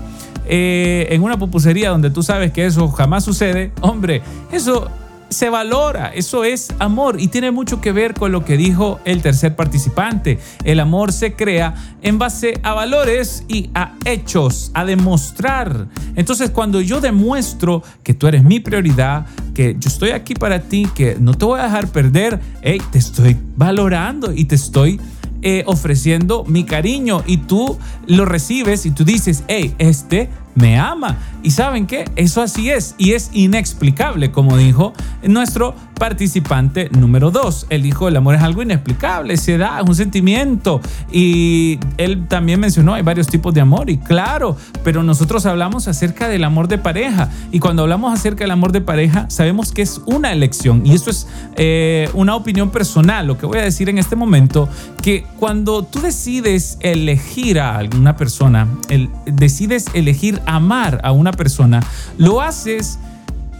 eh, 0.49 1.07
en 1.11 1.23
una 1.23 1.37
pupusería 1.37 1.89
donde 1.89 2.09
tú 2.09 2.23
sabes 2.23 2.51
que 2.51 2.65
eso 2.65 2.87
jamás 2.89 3.23
sucede. 3.23 3.71
Hombre, 3.81 4.21
eso 4.51 4.89
se 5.29 5.49
valora, 5.49 6.07
eso 6.13 6.43
es 6.43 6.69
amor 6.79 7.19
y 7.19 7.27
tiene 7.27 7.51
mucho 7.51 7.81
que 7.81 7.91
ver 7.91 8.13
con 8.13 8.31
lo 8.31 8.45
que 8.45 8.57
dijo 8.57 8.99
el 9.05 9.21
tercer 9.21 9.55
participante. 9.55 10.39
El 10.63 10.79
amor 10.79 11.11
se 11.11 11.33
crea 11.33 11.75
en 12.01 12.17
base 12.17 12.59
a 12.63 12.73
valores 12.73 13.43
y 13.47 13.69
a 13.73 13.93
hechos, 14.05 14.71
a 14.73 14.85
demostrar. 14.85 15.87
Entonces 16.15 16.49
cuando 16.49 16.81
yo 16.81 17.01
demuestro 17.01 17.83
que 18.03 18.13
tú 18.13 18.27
eres 18.27 18.43
mi 18.43 18.59
prioridad, 18.59 19.25
que 19.53 19.75
yo 19.79 19.89
estoy 19.89 20.11
aquí 20.11 20.33
para 20.33 20.61
ti, 20.61 20.87
que 20.95 21.17
no 21.19 21.33
te 21.33 21.45
voy 21.45 21.59
a 21.59 21.63
dejar 21.63 21.87
perder, 21.87 22.39
hey, 22.61 22.81
te 22.91 22.99
estoy 22.99 23.37
valorando 23.55 24.31
y 24.33 24.45
te 24.45 24.55
estoy 24.55 24.99
eh, 25.41 25.63
ofreciendo 25.67 26.45
mi 26.45 26.63
cariño 26.63 27.23
y 27.27 27.37
tú 27.37 27.77
lo 28.07 28.25
recibes 28.25 28.85
y 28.85 28.91
tú 28.91 29.03
dices, 29.03 29.43
hey, 29.47 29.75
este 29.77 30.29
me 30.57 30.77
ama. 30.77 31.17
Y 31.43 31.51
saben 31.51 31.85
qué, 31.85 32.05
eso 32.15 32.41
así 32.41 32.69
es 32.69 32.95
y 32.97 33.13
es 33.13 33.29
inexplicable, 33.31 34.31
como 34.31 34.57
dijo 34.57 34.93
nuestro 35.23 35.75
participante 35.97 36.89
número 36.91 37.31
dos. 37.31 37.65
Él 37.69 37.83
dijo, 37.83 38.07
el 38.07 38.15
amor 38.15 38.35
es 38.35 38.41
algo 38.41 38.61
inexplicable, 38.61 39.37
se 39.37 39.57
da, 39.57 39.79
es 39.79 39.87
un 39.87 39.95
sentimiento. 39.95 40.81
Y 41.11 41.79
él 41.97 42.27
también 42.27 42.59
mencionó, 42.59 42.93
hay 42.93 43.03
varios 43.03 43.27
tipos 43.27 43.53
de 43.53 43.61
amor, 43.61 43.89
y 43.89 43.97
claro, 43.97 44.57
pero 44.83 45.03
nosotros 45.03 45.45
hablamos 45.45 45.87
acerca 45.87 46.27
del 46.27 46.43
amor 46.43 46.67
de 46.67 46.77
pareja. 46.77 47.29
Y 47.51 47.59
cuando 47.59 47.83
hablamos 47.83 48.13
acerca 48.13 48.43
del 48.43 48.51
amor 48.51 48.71
de 48.71 48.81
pareja, 48.81 49.25
sabemos 49.29 49.71
que 49.71 49.81
es 49.81 50.01
una 50.05 50.31
elección. 50.31 50.85
Y 50.85 50.93
esto 50.93 51.09
es 51.09 51.27
eh, 51.55 52.09
una 52.13 52.35
opinión 52.35 52.69
personal, 52.69 53.27
lo 53.27 53.37
que 53.37 53.45
voy 53.45 53.59
a 53.59 53.63
decir 53.63 53.89
en 53.89 53.97
este 53.97 54.15
momento, 54.15 54.69
que 55.01 55.25
cuando 55.37 55.83
tú 55.83 55.99
decides 56.01 56.77
elegir 56.81 57.59
a 57.59 57.77
alguna 57.77 58.15
persona, 58.15 58.67
el, 58.89 59.09
decides 59.25 59.85
elegir 59.93 60.41
amar 60.45 61.01
a 61.03 61.11
una 61.11 61.31
persona, 61.31 61.83
lo 62.17 62.41
haces 62.41 62.99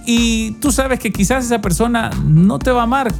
y 0.09 0.51
tú 0.61 0.71
sabes 0.71 0.99
que 0.99 1.11
quizás 1.11 1.43
esa 1.43 1.59
persona 1.59 2.09
no 2.23 2.59
te 2.59 2.71
va 2.71 2.79
a 2.79 2.83
amar 2.83 3.13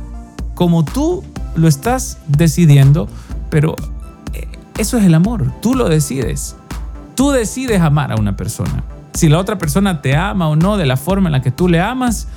como 0.55 0.85
tú 0.85 1.21
lo 1.57 1.67
estás 1.67 2.17
decidiendo, 2.29 3.09
pero 3.49 3.75
eh, 4.33 4.47
eso 4.77 4.97
es 4.97 5.03
el 5.03 5.13
amor, 5.13 5.51
tú 5.61 5.75
lo 5.75 5.89
decides. 5.89 6.55
Tú 7.13 7.31
decides 7.31 7.81
amar 7.81 8.13
a 8.13 8.15
una 8.15 8.37
persona. 8.37 8.85
Si 9.13 9.27
la 9.27 9.37
otra 9.37 9.57
persona 9.57 10.01
te 10.01 10.15
ama 10.15 10.47
o 10.47 10.55
no 10.55 10.77
de 10.77 10.85
la 10.85 10.95
forma 10.95 11.27
en 11.27 11.33
la 11.33 11.41
que 11.41 11.51
tú 11.51 11.67
le 11.67 11.81
amas, 11.81 12.29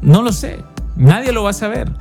no 0.00 0.22
lo 0.22 0.32
sé. 0.32 0.58
Nadie 0.96 1.30
lo 1.30 1.44
va 1.44 1.50
a 1.50 1.54
saber. 1.54 1.92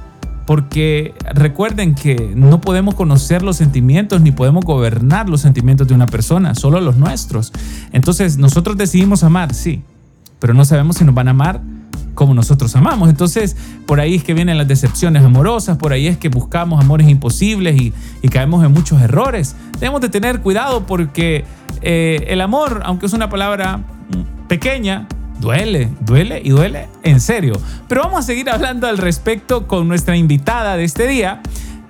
Porque 0.48 1.14
recuerden 1.36 1.94
que 1.94 2.34
no 2.36 2.60
podemos 2.60 2.96
conocer 2.96 3.44
los 3.44 3.58
sentimientos 3.58 4.22
ni 4.22 4.32
podemos 4.32 4.66
gobernar 4.66 5.30
los 5.30 5.42
sentimientos 5.42 5.88
de 5.88 5.94
una 5.94 6.08
persona, 6.08 6.56
solo 6.56 6.82
los 6.82 6.98
nuestros. 6.98 7.54
Entonces 7.92 8.40
nosotros 8.40 8.78
decidimos 8.78 9.24
amar, 9.24 9.54
sí, 9.54 9.84
pero 10.42 10.56
no 10.56 10.66
sabemos 10.66 10.98
si 10.98 11.06
nos 11.06 11.16
van 11.16 11.28
a 11.28 11.32
amar 11.32 11.62
como 12.16 12.34
nosotros 12.34 12.76
amamos. 12.76 13.10
Entonces, 13.10 13.56
por 13.86 14.00
ahí 14.00 14.16
es 14.16 14.24
que 14.24 14.34
vienen 14.34 14.58
las 14.58 14.68
decepciones 14.68 15.24
amorosas, 15.24 15.78
por 15.78 15.94
ahí 15.94 16.08
es 16.08 16.18
que 16.18 16.30
buscamos 16.30 16.84
amores 16.84 17.08
imposibles 17.08 17.80
y, 17.80 17.94
caemos 18.30 18.66
en 18.66 18.74
muchos 18.74 19.02
errores. 19.02 19.56
Debemos 19.80 20.02
de 20.02 20.10
tener 20.10 20.42
cuidado 20.42 20.86
porque 20.86 21.46
eh, 21.82 22.26
el 22.28 22.42
amor, 22.42 22.82
aunque 22.86 23.06
es 23.06 23.14
una 23.14 23.30
palabra 23.30 23.78
mm, 23.78 24.48
pequeña, 24.48 25.08
duele, 25.40 25.90
duele 26.02 26.42
y 26.44 26.50
duele 26.50 26.90
en 27.04 27.22
serio. 27.22 27.54
Pero 27.88 28.02
vamos 28.04 28.20
a 28.20 28.24
seguir 28.24 28.50
hablando 28.50 28.88
al 28.88 28.98
respecto 28.98 29.68
con 29.68 29.88
nuestra 29.88 30.18
invitada 30.18 30.76
de 30.76 30.86
este 30.86 31.08
día 31.08 31.42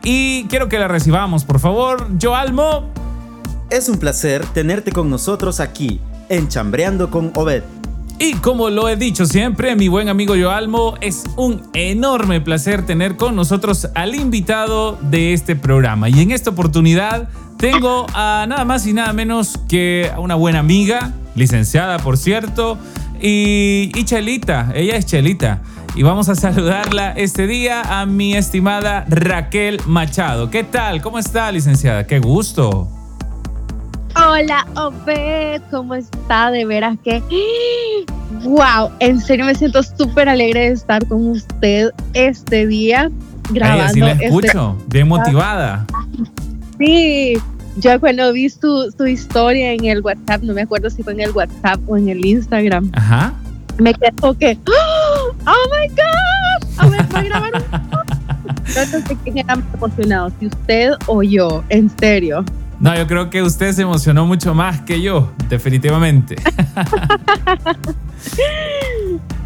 y 0.04 0.46
quiero 0.50 0.68
que 0.68 0.78
la 0.78 0.90
recibamos, 0.90 1.46
por 1.46 1.60
favor. 1.60 2.08
Yo 2.18 2.36
Almo. 2.36 2.90
Es 3.70 3.88
un 3.88 3.98
placer 3.98 4.46
tenerte 4.48 4.92
con 4.92 5.10
nosotros 5.10 5.62
aquí, 5.62 6.02
en 6.28 6.50
Chambreando 6.50 7.10
con 7.10 7.32
Obed. 7.36 7.64
Y 8.24 8.36
como 8.36 8.70
lo 8.70 8.88
he 8.88 8.98
dicho 8.98 9.26
siempre, 9.26 9.76
mi 9.76 9.88
buen 9.88 10.08
amigo 10.08 10.36
Joalmo, 10.40 10.94
es 11.02 11.24
un 11.38 11.64
enorme 11.74 12.40
placer 12.40 12.86
tener 12.86 13.18
con 13.18 13.36
nosotros 13.36 13.90
al 13.96 14.14
invitado 14.14 14.96
de 15.02 15.34
este 15.34 15.56
programa. 15.56 16.08
Y 16.08 16.20
en 16.20 16.30
esta 16.30 16.52
oportunidad 16.52 17.30
tengo 17.58 18.06
a 18.14 18.46
nada 18.48 18.64
más 18.64 18.86
y 18.86 18.94
nada 18.94 19.12
menos 19.12 19.60
que 19.68 20.12
a 20.14 20.20
una 20.20 20.36
buena 20.36 20.60
amiga, 20.60 21.14
licenciada 21.34 21.98
por 21.98 22.16
cierto, 22.16 22.78
y, 23.20 23.90
Chelita, 24.06 24.72
ella 24.76 24.98
es 24.98 25.08
Chelita. 25.08 25.64
Y 25.96 26.04
vamos 26.04 26.30
a 26.30 26.36
saludarla 26.36 27.14
este 27.14 27.48
día 27.48 28.02
a 28.02 28.06
mi 28.06 28.36
estimada 28.36 29.04
Raquel 29.10 29.82
Machado. 29.88 30.52
¿Qué 30.52 30.64
tal? 30.64 31.02
¿Cómo 31.02 31.18
está, 31.18 31.52
licenciada? 31.52 32.06
Qué 32.06 32.20
gusto. 32.20 32.88
Hola, 34.16 34.68
Obed, 34.76 35.62
¿cómo 35.72 35.96
está? 35.96 36.52
De 36.52 36.66
veras 36.66 36.98
que. 37.04 37.22
¡Wow! 38.44 38.90
En 39.00 39.20
serio 39.20 39.46
me 39.46 39.56
siento 39.56 39.82
súper 39.84 40.28
alegre 40.28 40.62
de 40.62 40.72
estar 40.74 41.06
con 41.08 41.30
usted 41.30 41.92
este 42.14 42.68
día 42.68 43.10
grabando. 43.52 43.84
Ay, 43.84 43.90
así 43.90 44.00
la 44.00 44.12
este 44.12 44.26
escucho, 44.26 44.78
bien 44.88 45.08
motivada. 45.08 45.86
Sí, 46.78 47.38
yo 47.78 48.00
cuando 48.00 48.34
vi 48.34 48.50
su, 48.50 48.94
su, 48.98 49.06
historia 49.06 49.74
en 49.74 49.86
el 49.86 50.02
WhatsApp, 50.02 50.42
no 50.42 50.54
me 50.54 50.64
acuerdo 50.64 50.90
si 50.90 51.04
fue 51.04 51.14
en 51.14 51.22
el 51.22 51.32
WhatsApp 51.32 51.80
o 51.88 51.96
en 51.96 52.10
el 52.10 52.26
Instagram. 52.26 52.92
Ajá. 52.94 53.34
Me 53.78 53.94
quedó 53.94 54.38
que. 54.38 54.58
¡Oh 54.68 55.32
my 55.46 55.88
God! 55.90 56.80
A 56.80 56.88
ver, 56.88 57.06
voy 57.08 57.20
a 57.20 57.24
grabar 57.24 57.52
Yo 58.66 58.82
no 58.86 59.08
sé 59.08 59.18
quién 59.24 59.38
era 59.40 59.56
más 59.56 59.66
emocionado, 59.74 60.32
si 60.40 60.48
usted 60.48 60.94
o 61.08 61.24
yo, 61.24 61.64
en 61.70 61.90
serio. 61.98 62.44
No, 62.82 62.98
yo 62.98 63.06
creo 63.06 63.30
que 63.30 63.44
usted 63.44 63.72
se 63.74 63.84
emocionó 63.84 64.26
mucho 64.26 64.56
más 64.56 64.82
que 64.82 65.04
yo, 65.04 65.32
definitivamente. 65.48 66.36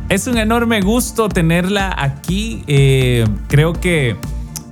es 0.10 0.27
un 0.27 0.38
enorme 0.38 0.80
gusto 0.80 1.27
tenerla 1.27 1.94
aquí. 1.98 2.63
Eh, 2.65 3.25
creo 3.50 3.74
que, 3.74 4.15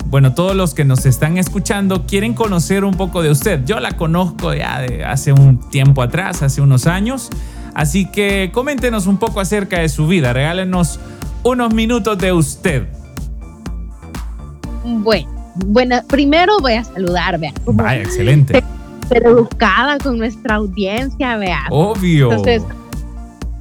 bueno, 0.05 0.34
todos 0.34 0.55
los 0.55 0.74
que 0.74 0.86
nos 0.86 1.05
están 1.05 1.38
escuchando 1.38 2.05
quieren 2.08 2.34
conocer 2.34 2.86
un 2.86 2.96
poco 2.96 3.22
de 3.22 3.32
usted. 3.32 3.65
Yo 3.65 3.82
la 3.82 3.98
conozco 3.98 4.53
ya 4.53 4.79
de 4.79 5.03
hace 5.03 5.34
un 5.34 5.70
tiempo 5.70 6.01
atrás, 6.01 6.41
hace 6.41 6.62
unos 6.62 6.88
años. 6.88 7.29
Así 7.74 8.10
que 8.10 8.50
coméntenos 8.53 9.08
un 9.08 9.17
poco 9.17 9.41
acerca 9.41 9.79
de 9.79 9.89
su 9.89 10.08
vida. 10.08 10.32
Regálenos 10.32 11.01
unos 11.43 11.74
minutos 11.74 12.17
de 12.17 12.32
usted. 12.32 12.88
Bueno, 14.86 15.33
bueno, 15.55 16.01
primero 16.07 16.57
voy 16.60 16.74
a 16.74 16.83
saludar, 16.83 17.39
vea. 17.39 17.53
Vaya, 17.65 18.01
excelente. 18.01 18.63
Ser 19.10 19.25
educada 19.25 19.98
con 20.00 20.17
nuestra 20.17 20.55
audiencia, 20.55 21.38
vea. 21.38 21.63
Obvio. 21.69 22.31
Entonces, 22.31 22.63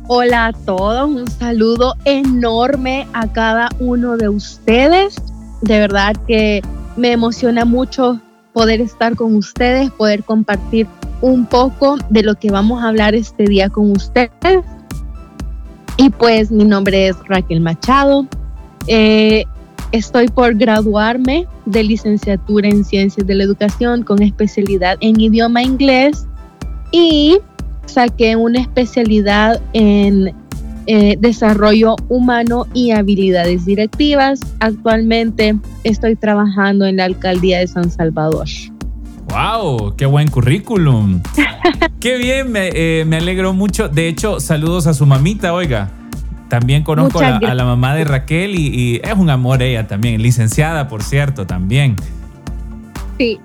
hola 0.08 0.46
a 0.46 0.52
todos, 0.52 1.10
un 1.10 1.28
saludo 1.28 1.94
enorme 2.04 3.06
a 3.12 3.26
cada 3.32 3.68
uno 3.78 4.16
de 4.16 4.28
ustedes. 4.28 5.16
De 5.60 5.78
verdad 5.78 6.14
que 6.26 6.62
me 6.96 7.12
emociona 7.12 7.64
mucho 7.64 8.20
poder 8.52 8.80
estar 8.80 9.16
con 9.16 9.34
ustedes, 9.34 9.90
poder 9.90 10.24
compartir 10.24 10.86
un 11.20 11.46
poco 11.46 11.98
de 12.10 12.22
lo 12.22 12.34
que 12.34 12.50
vamos 12.50 12.82
a 12.82 12.88
hablar 12.88 13.14
este 13.14 13.44
día 13.44 13.68
con 13.68 13.90
ustedes. 13.90 14.30
Y 15.96 16.10
pues 16.10 16.50
mi 16.50 16.64
nombre 16.64 17.08
es 17.08 17.16
Raquel 17.28 17.60
Machado. 17.60 18.26
Eh, 18.86 19.44
Estoy 19.92 20.28
por 20.28 20.54
graduarme 20.54 21.46
de 21.66 21.84
licenciatura 21.84 22.66
en 22.66 22.82
Ciencias 22.82 23.26
de 23.26 23.34
la 23.34 23.44
Educación 23.44 24.02
con 24.04 24.22
especialidad 24.22 24.96
en 25.00 25.20
idioma 25.20 25.62
inglés 25.62 26.26
y 26.92 27.38
saqué 27.84 28.36
una 28.36 28.60
especialidad 28.60 29.60
en 29.74 30.34
eh, 30.86 31.16
desarrollo 31.20 31.96
humano 32.08 32.66
y 32.72 32.92
habilidades 32.92 33.66
directivas. 33.66 34.40
Actualmente 34.60 35.56
estoy 35.84 36.16
trabajando 36.16 36.86
en 36.86 36.96
la 36.96 37.04
alcaldía 37.04 37.58
de 37.58 37.66
San 37.66 37.90
Salvador. 37.90 38.48
¡Wow! 39.28 39.94
¡Qué 39.96 40.06
buen 40.06 40.28
currículum! 40.28 41.20
¡Qué 42.00 42.16
bien! 42.16 42.50
Me, 42.50 42.70
eh, 42.72 43.04
me 43.04 43.16
alegro 43.16 43.52
mucho. 43.52 43.88
De 43.88 44.08
hecho, 44.08 44.40
saludos 44.40 44.86
a 44.86 44.94
su 44.94 45.04
mamita, 45.04 45.52
oiga. 45.52 46.01
También 46.52 46.82
conozco 46.82 47.18
a 47.20 47.54
la, 47.54 47.64
mamá 47.64 47.94
de 47.94 48.04
Raquel 48.04 48.54
y, 48.58 49.00
es 49.02 49.14
un 49.16 49.30
amor 49.30 49.62
ella 49.62 49.86
también, 49.86 50.20
licenciada, 50.20 50.86
por 50.86 51.02
cierto, 51.02 51.46
también. 51.46 51.96
Sí. 53.18 53.40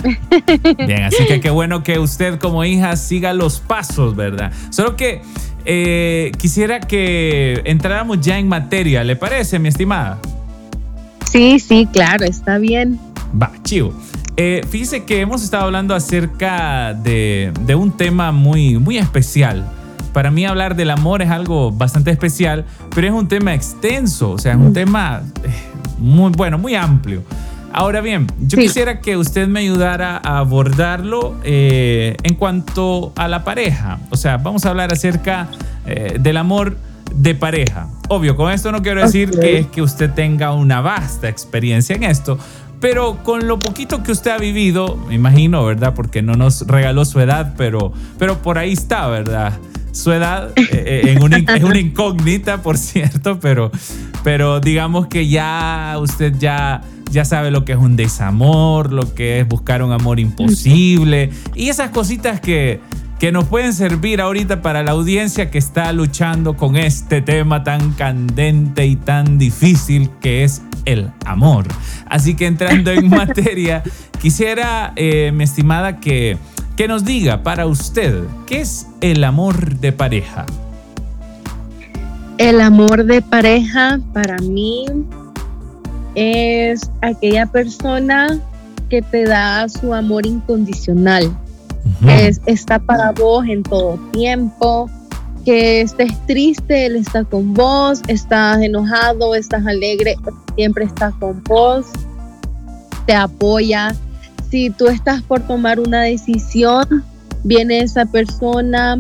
Bien, 0.86 1.04
así 1.04 1.26
que 1.26 1.40
qué 1.40 1.50
bueno 1.50 1.84
que 1.84 2.00
usted 2.00 2.38
como 2.38 2.66
hija 2.66 2.98
siga 2.98 3.32
los 3.32 3.62
pasos, 3.62 4.18
¿verdad? 4.18 4.52
Solo 4.72 4.98
que 4.98 5.22
eh, 5.64 6.34
quisiera 6.38 6.82
que 6.82 7.62
entráramos 7.64 8.20
ya 8.20 8.38
en 8.40 8.50
materia, 8.50 9.06
¿le 9.06 9.16
parece, 9.16 9.58
mi 9.58 9.70
estimada? 9.70 10.20
Sí, 11.24 11.62
sí, 11.62 11.88
claro, 11.94 12.26
está 12.26 12.58
bien. 12.58 13.00
Va, 13.42 13.54
chivo. 13.64 13.94
Eh, 14.36 14.64
fíjese 14.70 15.06
que 15.06 15.22
hemos 15.22 15.46
estado 15.46 15.64
hablando 15.64 15.96
acerca 15.96 16.94
de, 16.94 17.54
de 17.62 17.74
un 17.74 17.96
tema 17.96 18.34
muy, 18.34 18.78
muy 18.80 18.98
especial 18.98 19.77
para 20.18 20.32
mí 20.32 20.48
hablar 20.48 20.76
del 20.76 20.90
amor 20.90 21.22
es 21.22 21.30
algo 21.30 21.72
bastante 21.72 22.10
especial, 22.10 22.66
pero 22.96 23.06
es 23.06 23.14
un 23.14 23.28
tema 23.28 23.54
extenso, 23.54 24.32
o 24.32 24.40
sea, 24.40 24.54
es 24.54 24.58
un 24.58 24.74
tema 24.74 25.22
eh, 25.44 25.50
muy 26.00 26.32
bueno, 26.32 26.58
muy 26.58 26.74
amplio. 26.74 27.22
Ahora 27.72 28.02
bien, 28.02 28.26
yo 28.40 28.58
quisiera 28.58 29.00
que 29.00 29.16
usted 29.16 29.48
me 29.48 29.60
ayudara 29.60 30.18
a 30.18 30.40
abordarlo 30.40 31.36
eh, 31.44 32.18
en 32.24 32.34
cuanto 32.34 33.14
a 33.16 33.28
la 33.28 33.44
pareja. 33.44 34.00
O 34.10 34.18
sea, 34.18 34.38
vamos 34.38 34.66
a 34.66 34.72
hablar 34.72 34.92
acerca 34.92 35.50
eh, 35.86 36.18
del 36.20 36.38
amor 36.38 36.78
de 37.14 37.36
pareja. 37.36 37.88
Obvio, 38.10 38.36
con 38.36 38.52
esto 38.52 38.72
no 38.72 38.82
quiero 38.82 39.04
decir 39.04 39.30
que 39.30 39.60
es 39.60 39.68
que 39.68 39.84
usted 39.84 40.10
tenga 40.14 40.52
una 40.52 40.82
vasta 40.82 41.30
experiencia 41.30 41.96
en 41.96 42.02
esto, 42.02 42.40
pero 42.80 43.20
con 43.22 43.48
lo 43.48 43.60
poquito 43.60 44.02
que 44.02 44.12
usted 44.12 44.32
ha 44.32 44.40
vivido, 44.40 44.98
me 45.08 45.14
imagino, 45.14 45.64
¿verdad? 45.64 45.94
Porque 45.94 46.24
no 46.24 46.34
nos 46.34 46.66
regaló 46.66 47.06
su 47.06 47.20
edad, 47.20 47.54
pero, 47.56 47.94
pero 48.18 48.40
por 48.42 48.58
ahí 48.58 48.74
está, 48.74 49.06
¿verdad? 49.10 49.54
Su 49.98 50.12
edad 50.12 50.52
eh, 50.56 50.68
eh, 50.72 51.16
es 51.16 51.64
una 51.64 51.80
incógnita, 51.80 52.62
por 52.62 52.78
cierto, 52.78 53.40
pero, 53.40 53.72
pero 54.24 54.60
digamos 54.60 55.08
que 55.08 55.28
ya 55.28 55.96
usted 56.00 56.36
ya, 56.38 56.82
ya 57.12 57.26
sabe 57.26 57.50
lo 57.50 57.66
que 57.66 57.72
es 57.72 57.80
un 57.80 57.96
desamor, 57.96 58.94
lo 58.94 59.16
que 59.16 59.40
es 59.40 59.48
buscar 59.48 59.82
un 59.82 59.92
amor 59.92 60.20
imposible 60.20 61.32
y 61.56 61.70
esas 61.70 61.90
cositas 61.90 62.40
que, 62.40 62.80
que 63.20 63.32
nos 63.32 63.46
pueden 63.46 63.74
servir 63.74 64.22
ahorita 64.22 64.62
para 64.62 64.84
la 64.84 64.92
audiencia 64.92 65.50
que 65.50 65.58
está 65.58 65.92
luchando 65.94 66.56
con 66.56 66.76
este 66.76 67.22
tema 67.22 67.64
tan 67.64 67.94
candente 67.94 68.86
y 68.86 68.98
tan 68.98 69.40
difícil 69.40 70.12
que 70.22 70.44
es 70.44 70.62
el 70.86 71.12
amor. 71.26 71.66
Así 72.08 72.36
que 72.36 72.46
entrando 72.46 72.92
en 72.92 73.10
materia, 73.10 73.82
quisiera, 74.22 74.94
eh, 74.96 75.32
mi 75.34 75.44
estimada, 75.44 76.00
que 76.00 76.38
que 76.78 76.88
nos 76.88 77.04
diga 77.04 77.42
para 77.42 77.66
usted, 77.66 78.24
¿qué 78.46 78.62
es 78.62 78.86
el 79.02 79.24
amor 79.24 79.80
de 79.80 79.92
pareja? 79.92 80.46
El 82.38 82.62
amor 82.62 83.04
de 83.04 83.20
pareja 83.24 84.00
para 84.14 84.38
mí 84.38 84.86
es 86.14 86.88
aquella 87.02 87.48
persona 87.48 88.40
que 88.92 89.02
te 89.02 89.26
da 89.26 89.68
su 89.68 89.92
amor 89.92 90.28
incondicional. 90.28 91.36
es, 92.08 92.40
está 92.46 92.78
para 92.78 93.12
vos 93.12 93.44
en 93.48 93.64
todo 93.64 93.98
tiempo, 94.12 94.88
que 95.46 95.82
estés 95.82 96.14
triste, 96.28 96.86
Él 96.86 96.98
está 96.98 97.24
con 97.24 97.56
vos, 97.56 98.04
estás 98.08 98.62
enojado, 98.62 99.34
estás 99.34 99.66
alegre, 99.66 100.16
siempre 100.56 100.86
está 100.86 101.10
con 101.20 101.42
vos, 101.46 101.88
te 103.08 103.16
apoya. 103.16 103.96
Si 104.50 104.70
tú 104.70 104.88
estás 104.88 105.22
por 105.22 105.42
tomar 105.42 105.80
una 105.80 106.04
decisión, 106.04 107.04
viene 107.44 107.80
esa 107.80 108.06
persona 108.06 108.98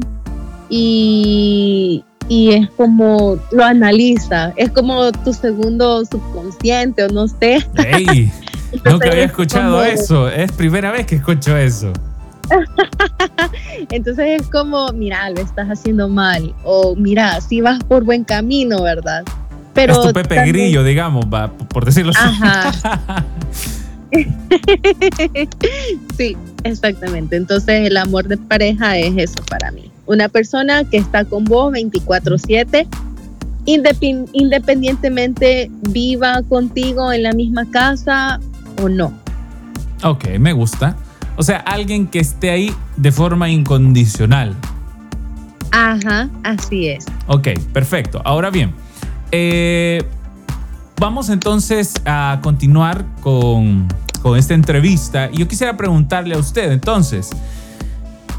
y, 0.70 2.04
y 2.27 2.51
es 2.51 2.70
como 2.72 3.39
lo 3.51 3.63
analiza, 3.63 4.54
es 4.58 4.72
como 4.72 5.12
tu 5.12 5.34
segundo 5.34 6.04
subconsciente 6.06 7.04
o 7.06 7.10
no 7.10 7.27
sé. 7.27 7.66
Ey, 7.75 8.32
nunca 8.86 9.10
había 9.10 9.25
escuchado 9.25 9.84
eso, 9.84 10.27
es 10.30 10.51
primera 10.51 10.92
vez 10.92 11.06
que 11.06 11.16
escucho 11.16 11.56
eso. 11.56 11.94
Entonces 13.92 14.42
es 14.42 14.48
como, 14.48 14.88
mira, 14.94 15.30
lo 15.30 15.42
estás 15.42 15.68
haciendo 15.68 16.08
mal. 16.10 16.54
O 16.63 16.96
mira, 16.96 17.42
si 17.42 17.62
vas 17.62 17.84
por 17.84 18.04
buen 18.04 18.24
camino, 18.24 18.82
¿verdad? 18.82 19.24
Pero 19.74 19.94
es 19.94 20.01
tu 20.01 20.13
Pepe 20.13 20.36
también... 20.36 20.56
Grillo, 20.56 20.84
digamos, 20.84 21.25
va, 21.25 21.51
por 21.51 21.86
decirlo 21.86 22.12
así. 22.16 22.42
Ajá. 22.42 23.25
sí, 26.18 26.38
exactamente. 26.64 27.36
Entonces 27.36 27.88
el 27.88 27.98
amor 27.98 28.28
de 28.28 28.38
pareja 28.38 28.98
es 28.98 29.14
eso 29.18 29.44
para 29.50 29.72
mí. 29.72 29.92
Una 30.06 30.30
persona 30.30 30.86
que 30.86 30.98
está 30.98 31.26
con 31.26 31.44
vos 31.44 31.74
24/7, 31.74 32.88
independientemente 33.66 35.70
viva 35.90 36.42
contigo 36.44 37.12
en 37.12 37.24
la 37.24 37.34
misma 37.34 37.70
casa 37.70 38.40
o 38.82 38.88
no. 38.88 39.12
Ok, 40.04 40.30
me 40.40 40.54
gusta. 40.54 40.96
O 41.36 41.44
sea, 41.44 41.58
alguien 41.58 42.08
que 42.08 42.20
esté 42.20 42.50
ahí 42.50 42.74
de 42.96 43.12
forma 43.12 43.50
incondicional. 43.50 44.56
Ajá, 45.72 46.30
así 46.44 46.88
es. 46.88 47.06
Ok, 47.28 47.50
perfecto. 47.74 48.22
Ahora 48.24 48.50
bien, 48.50 48.74
eh, 49.32 50.02
vamos 51.00 51.30
entonces 51.30 51.94
a 52.06 52.39
continuar 52.42 53.06
con, 53.22 53.88
con 54.22 54.38
esta 54.38 54.54
entrevista. 54.54 55.30
Y 55.32 55.38
yo 55.38 55.48
quisiera 55.48 55.77
preguntarle 55.77 56.36
a 56.36 56.39
usted 56.39 56.72
entonces, 56.72 57.30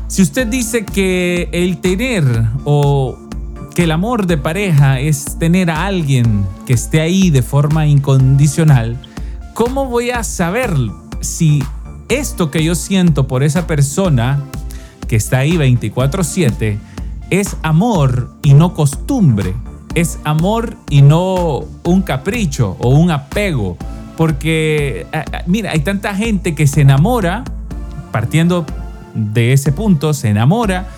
si 0.08 0.22
usted 0.22 0.46
dice 0.46 0.84
que 0.84 1.48
el 1.52 1.78
tener 1.78 2.24
o 2.64 3.18
que 3.74 3.84
el 3.84 3.92
amor 3.92 4.26
de 4.26 4.38
pareja 4.38 4.98
es 4.98 5.38
tener 5.38 5.70
a 5.70 5.86
alguien 5.86 6.44
que 6.66 6.72
esté 6.72 7.00
ahí 7.00 7.30
de 7.30 7.42
forma 7.42 7.86
incondicional, 7.86 8.96
¿cómo 9.54 9.86
voy 9.86 10.10
a 10.10 10.24
saber 10.24 10.74
si 11.20 11.62
esto 12.08 12.50
que 12.50 12.64
yo 12.64 12.74
siento 12.74 13.28
por 13.28 13.42
esa 13.42 13.66
persona 13.66 14.42
que 15.06 15.16
está 15.16 15.38
ahí 15.38 15.56
24/7 15.56 16.78
es 17.30 17.56
amor 17.62 18.34
y 18.42 18.54
no 18.54 18.74
costumbre, 18.74 19.54
es 20.00 20.18
amor 20.24 20.76
y 20.90 21.02
no 21.02 21.64
un 21.84 22.02
capricho 22.02 22.76
o 22.78 22.90
un 22.90 23.10
apego. 23.10 23.76
Porque, 24.16 25.06
mira, 25.46 25.70
hay 25.72 25.80
tanta 25.80 26.14
gente 26.14 26.54
que 26.54 26.66
se 26.66 26.80
enamora, 26.80 27.44
partiendo 28.10 28.66
de 29.14 29.52
ese 29.52 29.72
punto, 29.72 30.12
se 30.12 30.28
enamora 30.28 30.88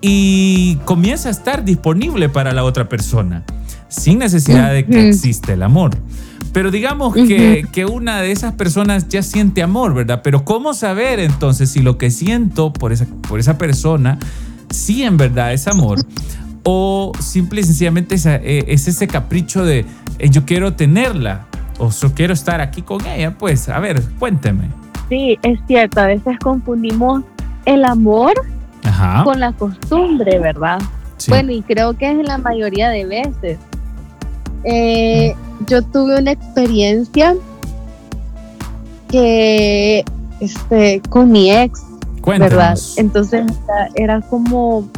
y 0.00 0.76
comienza 0.84 1.28
a 1.28 1.32
estar 1.32 1.64
disponible 1.64 2.28
para 2.28 2.52
la 2.52 2.64
otra 2.64 2.88
persona, 2.88 3.44
sin 3.88 4.18
necesidad 4.18 4.72
de 4.72 4.86
que 4.86 5.08
exista 5.08 5.52
el 5.52 5.62
amor. 5.62 5.96
Pero 6.52 6.70
digamos 6.70 7.14
que, 7.14 7.66
que, 7.72 7.84
una 7.84 8.20
de 8.20 8.30
esas 8.30 8.52
personas 8.52 9.08
ya 9.08 9.22
siente 9.22 9.62
amor, 9.62 9.92
¿verdad? 9.92 10.20
Pero 10.22 10.44
¿cómo 10.44 10.72
saber 10.72 11.20
entonces 11.20 11.70
si 11.70 11.80
lo 11.80 11.98
que 11.98 12.10
siento 12.10 12.72
por 12.72 12.92
esa, 12.92 13.06
por 13.28 13.40
esa 13.40 13.58
persona 13.58 14.18
sí 14.70 15.02
en 15.02 15.16
verdad 15.16 15.52
es 15.52 15.66
amor? 15.66 15.98
O 16.64 17.12
simple 17.20 17.60
y 17.60 17.64
sencillamente 17.64 18.14
es, 18.14 18.26
es 18.26 18.88
ese 18.88 19.06
capricho 19.06 19.64
de 19.64 19.84
eh, 20.18 20.28
yo 20.30 20.44
quiero 20.44 20.74
tenerla 20.74 21.46
o 21.78 21.90
yo 21.90 22.14
quiero 22.14 22.32
estar 22.32 22.60
aquí 22.60 22.82
con 22.82 23.04
ella. 23.06 23.36
Pues, 23.36 23.68
a 23.68 23.78
ver, 23.80 24.02
cuénteme. 24.18 24.70
Sí, 25.08 25.38
es 25.42 25.58
cierto, 25.66 26.00
a 26.00 26.06
veces 26.06 26.38
confundimos 26.42 27.22
el 27.66 27.84
amor 27.84 28.32
Ajá. 28.84 29.24
con 29.24 29.40
la 29.40 29.52
costumbre, 29.52 30.38
¿verdad? 30.38 30.80
Sí. 31.18 31.30
Bueno, 31.30 31.52
y 31.52 31.62
creo 31.62 31.94
que 31.96 32.10
es 32.10 32.26
la 32.26 32.38
mayoría 32.38 32.88
de 32.90 33.04
veces. 33.04 33.58
Eh, 34.64 35.34
yo 35.66 35.82
tuve 35.82 36.18
una 36.18 36.32
experiencia 36.32 37.34
que 39.08 40.04
este 40.40 41.02
con 41.08 41.30
mi 41.30 41.52
ex, 41.52 41.82
Cuéntanos. 42.20 42.50
¿verdad? 42.50 42.78
Entonces 42.96 43.44
era, 43.94 44.20
como 44.22 44.88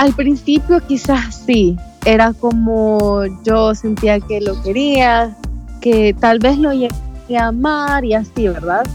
al 0.00 0.14
principio 0.14 0.80
quizás 0.86 1.42
sí, 1.44 1.76
era 2.06 2.32
como 2.32 3.22
yo 3.44 3.74
sentía 3.74 4.18
que 4.18 4.40
lo 4.40 4.60
quería, 4.62 5.36
que 5.82 6.16
tal 6.18 6.38
vez 6.38 6.56
lo 6.56 6.72
llegué 6.72 7.36
a 7.36 7.48
amar 7.48 8.02
y 8.06 8.14
así, 8.14 8.48
¿verdad? 8.48 8.86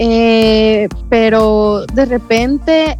Eh, 0.00 0.88
pero 1.08 1.86
de 1.94 2.06
repente, 2.06 2.98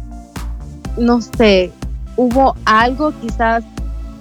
no 0.97 1.19
sé, 1.19 1.69
hubo 2.15 2.55
algo 2.63 3.11
quizás 3.19 3.65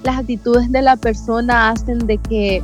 las 0.02 0.18
actitudes 0.18 0.72
de 0.72 0.82
la 0.82 0.96
persona 0.96 1.70
hacen 1.70 2.00
de 2.08 2.18
que 2.18 2.60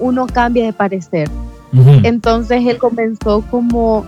uno 0.00 0.26
cambie 0.26 0.66
de 0.66 0.74
parecer. 0.74 1.30
Uh 1.72 1.78
-huh. 1.78 2.00
Entonces 2.04 2.62
él 2.66 2.76
comenzó 2.76 3.42
como, 3.50 4.04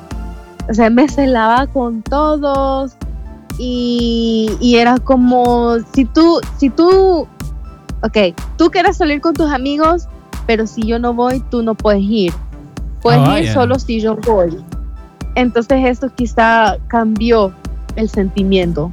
o 0.68 0.74
sea, 0.74 0.90
me 0.90 1.08
celaba 1.08 1.66
con 1.68 2.02
todos 2.02 2.95
y, 3.58 4.50
y, 4.60 4.76
era 4.76 4.98
como, 4.98 5.76
si 5.92 6.04
tú, 6.04 6.40
si 6.58 6.70
tú, 6.70 7.26
ok, 8.02 8.34
tú 8.56 8.70
quieres 8.70 8.96
salir 8.96 9.20
con 9.20 9.34
tus 9.34 9.50
amigos, 9.50 10.08
pero 10.46 10.66
si 10.66 10.82
yo 10.82 10.98
no 10.98 11.14
voy, 11.14 11.42
tú 11.50 11.62
no 11.62 11.74
puedes 11.74 12.02
ir. 12.02 12.32
Puedes 13.02 13.20
oh, 13.20 13.38
ir 13.38 13.44
yeah. 13.44 13.54
solo 13.54 13.78
si 13.78 14.00
yo 14.00 14.16
voy. 14.16 14.56
Entonces 15.34 15.84
eso 15.84 16.08
quizá 16.14 16.78
cambió 16.88 17.52
el 17.96 18.08
sentimiento. 18.08 18.90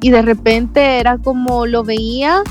Y 0.00 0.10
de 0.10 0.22
repente 0.22 0.98
era 0.98 1.18
como 1.18 1.66
lo 1.66 1.84
veía 1.84 2.42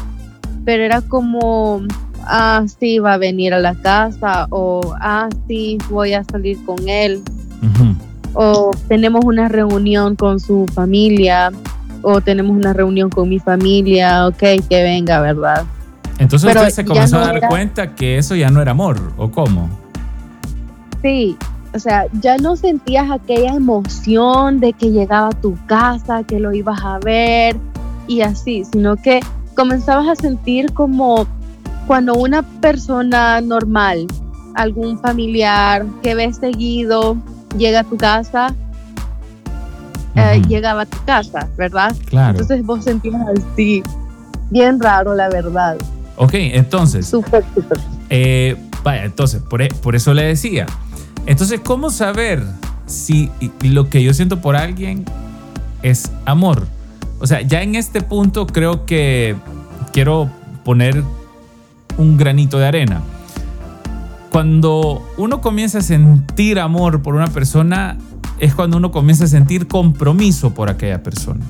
pero 0.68 0.84
era 0.84 1.00
como, 1.00 1.82
ah, 2.26 2.66
sí, 2.78 3.00
va 3.00 3.14
a 3.14 3.18
venir 3.18 3.54
a 3.54 3.60
la 3.60 3.74
casa, 3.74 4.48
o 4.50 4.82
ah, 5.00 5.30
sí, 5.48 5.78
voy 5.90 6.12
a 6.12 6.26
salir 6.26 6.58
con 6.66 6.90
él, 6.90 7.22
uh 7.62 7.66
-huh. 7.66 7.96
O 8.34 8.72
tenemos 8.88 9.26
una 9.26 9.48
reunión 9.48 10.16
con 10.16 10.40
su 10.40 10.66
familia, 10.74 11.52
o 12.02 12.22
tenemos 12.22 12.56
una 12.56 12.74
reunión 12.74 13.10
con 13.10 13.30
mi 13.30 13.40
familia, 13.40 14.28
ok, 14.28 14.38
que 14.70 14.84
venga, 14.84 15.20
¿verdad? 15.20 15.66
Entonces 16.20 16.48
pero 16.48 16.62
usted 16.62 16.74
se 16.74 16.86
comenzó 16.86 17.18
no 17.18 17.24
a 17.24 17.28
dar 17.28 17.38
era... 17.38 17.48
cuenta 17.48 17.96
que 17.96 18.18
eso 18.18 18.36
ya 18.36 18.50
no 18.50 18.62
era 18.62 18.72
amor, 18.72 19.00
¿o 19.18 19.30
cómo? 19.30 19.70
Sí, 21.02 21.38
o 21.74 21.80
sea, 21.80 22.06
ya 22.22 22.38
no 22.38 22.56
sentías 22.56 23.12
aquella 23.12 23.54
emoción 23.54 24.60
de 24.60 24.74
que 24.74 24.92
llegaba 24.92 25.28
a 25.28 25.42
tu 25.42 25.58
casa, 25.68 26.24
que 26.24 26.40
lo 26.40 26.54
ibas 26.54 26.82
a 26.84 26.98
ver 27.00 27.56
y 28.08 28.22
así, 28.22 28.64
sino 28.72 28.96
que 28.96 29.20
comenzabas 29.56 30.08
a 30.08 30.16
sentir 30.16 30.74
como 30.74 31.28
cuando 31.86 32.16
una 32.16 32.42
persona 32.42 33.42
normal, 33.42 34.08
algún 34.56 35.00
familiar 35.00 35.86
que 36.02 36.16
ves 36.16 36.38
seguido, 36.38 37.18
llega 37.58 37.82
a 37.82 37.84
tu 37.84 37.98
casa, 37.98 38.48
uh 38.48 40.20
-huh. 40.20 40.36
eh, 40.36 40.42
llegaba 40.48 40.82
a 40.82 40.86
tu 40.86 40.98
casa, 41.06 41.48
¿verdad? 41.58 41.96
Claro. 42.06 42.32
Entonces 42.32 42.66
vos 42.66 42.84
sentías 42.84 43.22
así, 43.54 43.84
bien 44.50 44.80
raro, 44.80 45.16
la 45.16 45.30
verdad. 45.30 45.78
Ok, 46.18 46.34
entonces. 46.34 47.08
Súper, 47.08 47.44
súper. 47.54 47.80
Eh, 48.10 48.56
vaya, 48.84 49.06
entonces, 49.06 49.42
por, 49.42 49.62
e, 49.62 49.70
por 49.70 49.96
eso 49.96 50.14
le 50.14 50.24
decía. 50.24 50.66
Entonces, 51.26 51.60
¿cómo 51.64 51.90
saber 51.90 52.44
si 52.86 53.30
lo 53.62 53.90
que 53.90 54.02
yo 54.02 54.14
siento 54.14 54.42
por 54.42 54.56
alguien 54.56 55.06
es 55.84 56.12
amor? 56.26 56.66
O 57.20 57.28
sea, 57.28 57.42
ya 57.42 57.62
en 57.62 57.76
este 57.76 58.02
punto 58.02 58.48
creo 58.48 58.86
que 58.86 59.36
quiero 59.92 60.30
poner 60.64 61.04
un 61.98 62.18
granito 62.18 62.60
de 62.60 62.68
arena. 62.68 63.02
Cuando 64.32 65.08
uno 65.18 65.42
comienza 65.42 65.80
a 65.80 65.82
sentir 65.82 66.60
amor 66.60 67.02
por 67.02 67.16
una 67.16 67.28
persona, 67.28 67.98
es 68.40 68.54
cuando 68.54 68.78
uno 68.78 68.92
comienza 68.92 69.26
a 69.26 69.28
sentir 69.28 69.68
compromiso 69.68 70.54
por 70.54 70.70
aquella 70.70 71.02
persona. 71.02 71.46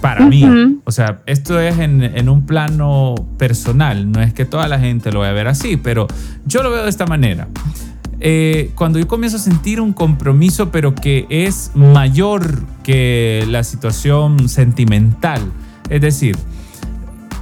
Para 0.00 0.24
uh 0.24 0.28
-huh. 0.28 0.30
mí, 0.30 0.80
o 0.84 0.92
sea, 0.92 1.22
esto 1.26 1.58
es 1.58 1.78
en, 1.78 2.02
en, 2.02 2.28
un 2.28 2.46
plano 2.46 3.16
personal, 3.36 4.12
no 4.12 4.22
es 4.22 4.32
que 4.32 4.44
toda 4.44 4.68
la 4.68 4.78
gente 4.78 5.10
lo 5.10 5.20
vaya 5.20 5.32
a 5.32 5.34
ver 5.34 5.48
así, 5.48 5.76
pero 5.76 6.06
yo 6.46 6.62
lo 6.62 6.70
veo 6.70 6.84
de 6.84 6.90
esta 6.90 7.06
manera. 7.06 7.48
Eh, 8.20 8.72
cuando 8.74 8.98
yo 8.98 9.06
comienzo 9.06 9.36
a 9.36 9.40
sentir 9.40 9.80
un 9.80 9.92
compromiso, 9.92 10.70
pero 10.70 10.94
que 10.94 11.26
es 11.30 11.70
mayor 11.74 12.62
que 12.82 13.44
la 13.48 13.62
situación 13.62 14.48
sentimental, 14.48 15.40
es 15.88 16.00
decir, 16.00 16.36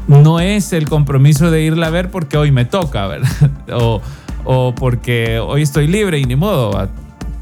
no 0.06 0.38
es 0.38 0.72
el 0.72 0.88
compromiso 0.88 1.50
de 1.50 1.62
irla 1.62 1.86
a 1.86 1.90
ver 1.90 2.10
porque 2.10 2.36
hoy 2.36 2.52
me 2.52 2.64
toca, 2.66 3.06
¿verdad? 3.08 3.50
O, 3.72 4.02
o 4.46 4.74
porque 4.74 5.38
hoy 5.38 5.62
estoy 5.62 5.88
libre 5.88 6.18
y 6.18 6.24
ni 6.24 6.36
modo, 6.36 6.88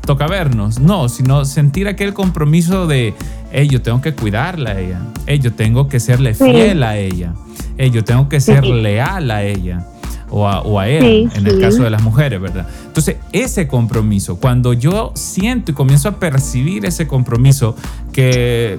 toca 0.04 0.26
vernos. 0.26 0.80
No, 0.80 1.08
sino 1.08 1.44
sentir 1.44 1.86
aquel 1.86 2.14
compromiso 2.14 2.86
de, 2.86 3.14
hey, 3.52 3.68
yo 3.70 3.82
tengo 3.82 4.00
que 4.00 4.14
cuidarla 4.14 4.70
a 4.70 4.80
ella. 4.80 5.00
Hey, 5.26 5.38
yo 5.42 5.52
tengo 5.52 5.88
que 5.88 6.00
serle 6.00 6.34
fiel 6.34 6.82
a 6.82 6.96
ella. 6.96 7.34
Hey, 7.76 7.90
yo 7.90 8.04
tengo 8.04 8.28
que 8.28 8.40
ser 8.40 8.64
leal 8.64 9.30
a 9.30 9.42
ella. 9.42 9.86
O 10.30 10.48
a, 10.80 10.88
él, 10.88 11.30
en 11.32 11.46
el 11.46 11.60
caso 11.60 11.84
de 11.84 11.90
las 11.90 12.02
mujeres, 12.02 12.40
¿verdad? 12.40 12.66
Entonces, 12.86 13.18
ese 13.30 13.68
compromiso, 13.68 14.40
cuando 14.40 14.72
yo 14.72 15.12
siento 15.14 15.70
y 15.70 15.74
comienzo 15.74 16.08
a 16.08 16.18
percibir 16.18 16.84
ese 16.86 17.06
compromiso, 17.06 17.76
que, 18.12 18.78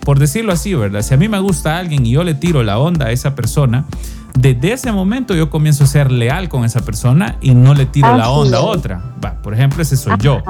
por 0.00 0.18
decirlo 0.18 0.52
así, 0.52 0.74
¿verdad? 0.74 1.02
Si 1.02 1.14
a 1.14 1.16
mí 1.16 1.28
me 1.28 1.38
gusta 1.38 1.78
alguien 1.78 2.04
y 2.04 2.10
yo 2.10 2.24
le 2.24 2.34
tiro 2.34 2.64
la 2.64 2.80
onda 2.80 3.06
a 3.06 3.12
esa 3.12 3.36
persona, 3.36 3.84
desde 4.36 4.72
ese 4.72 4.92
momento 4.92 5.34
yo 5.34 5.50
comienzo 5.50 5.84
a 5.84 5.86
ser 5.86 6.12
leal 6.12 6.48
con 6.48 6.64
esa 6.64 6.82
persona 6.84 7.36
y 7.40 7.54
no 7.54 7.74
le 7.74 7.86
tiro 7.86 8.16
la 8.16 8.28
onda 8.30 8.58
a 8.58 8.62
otra. 8.62 9.02
Va, 9.24 9.40
por 9.42 9.54
ejemplo, 9.54 9.82
ese 9.82 9.96
soy 9.96 10.14
yo. 10.20 10.42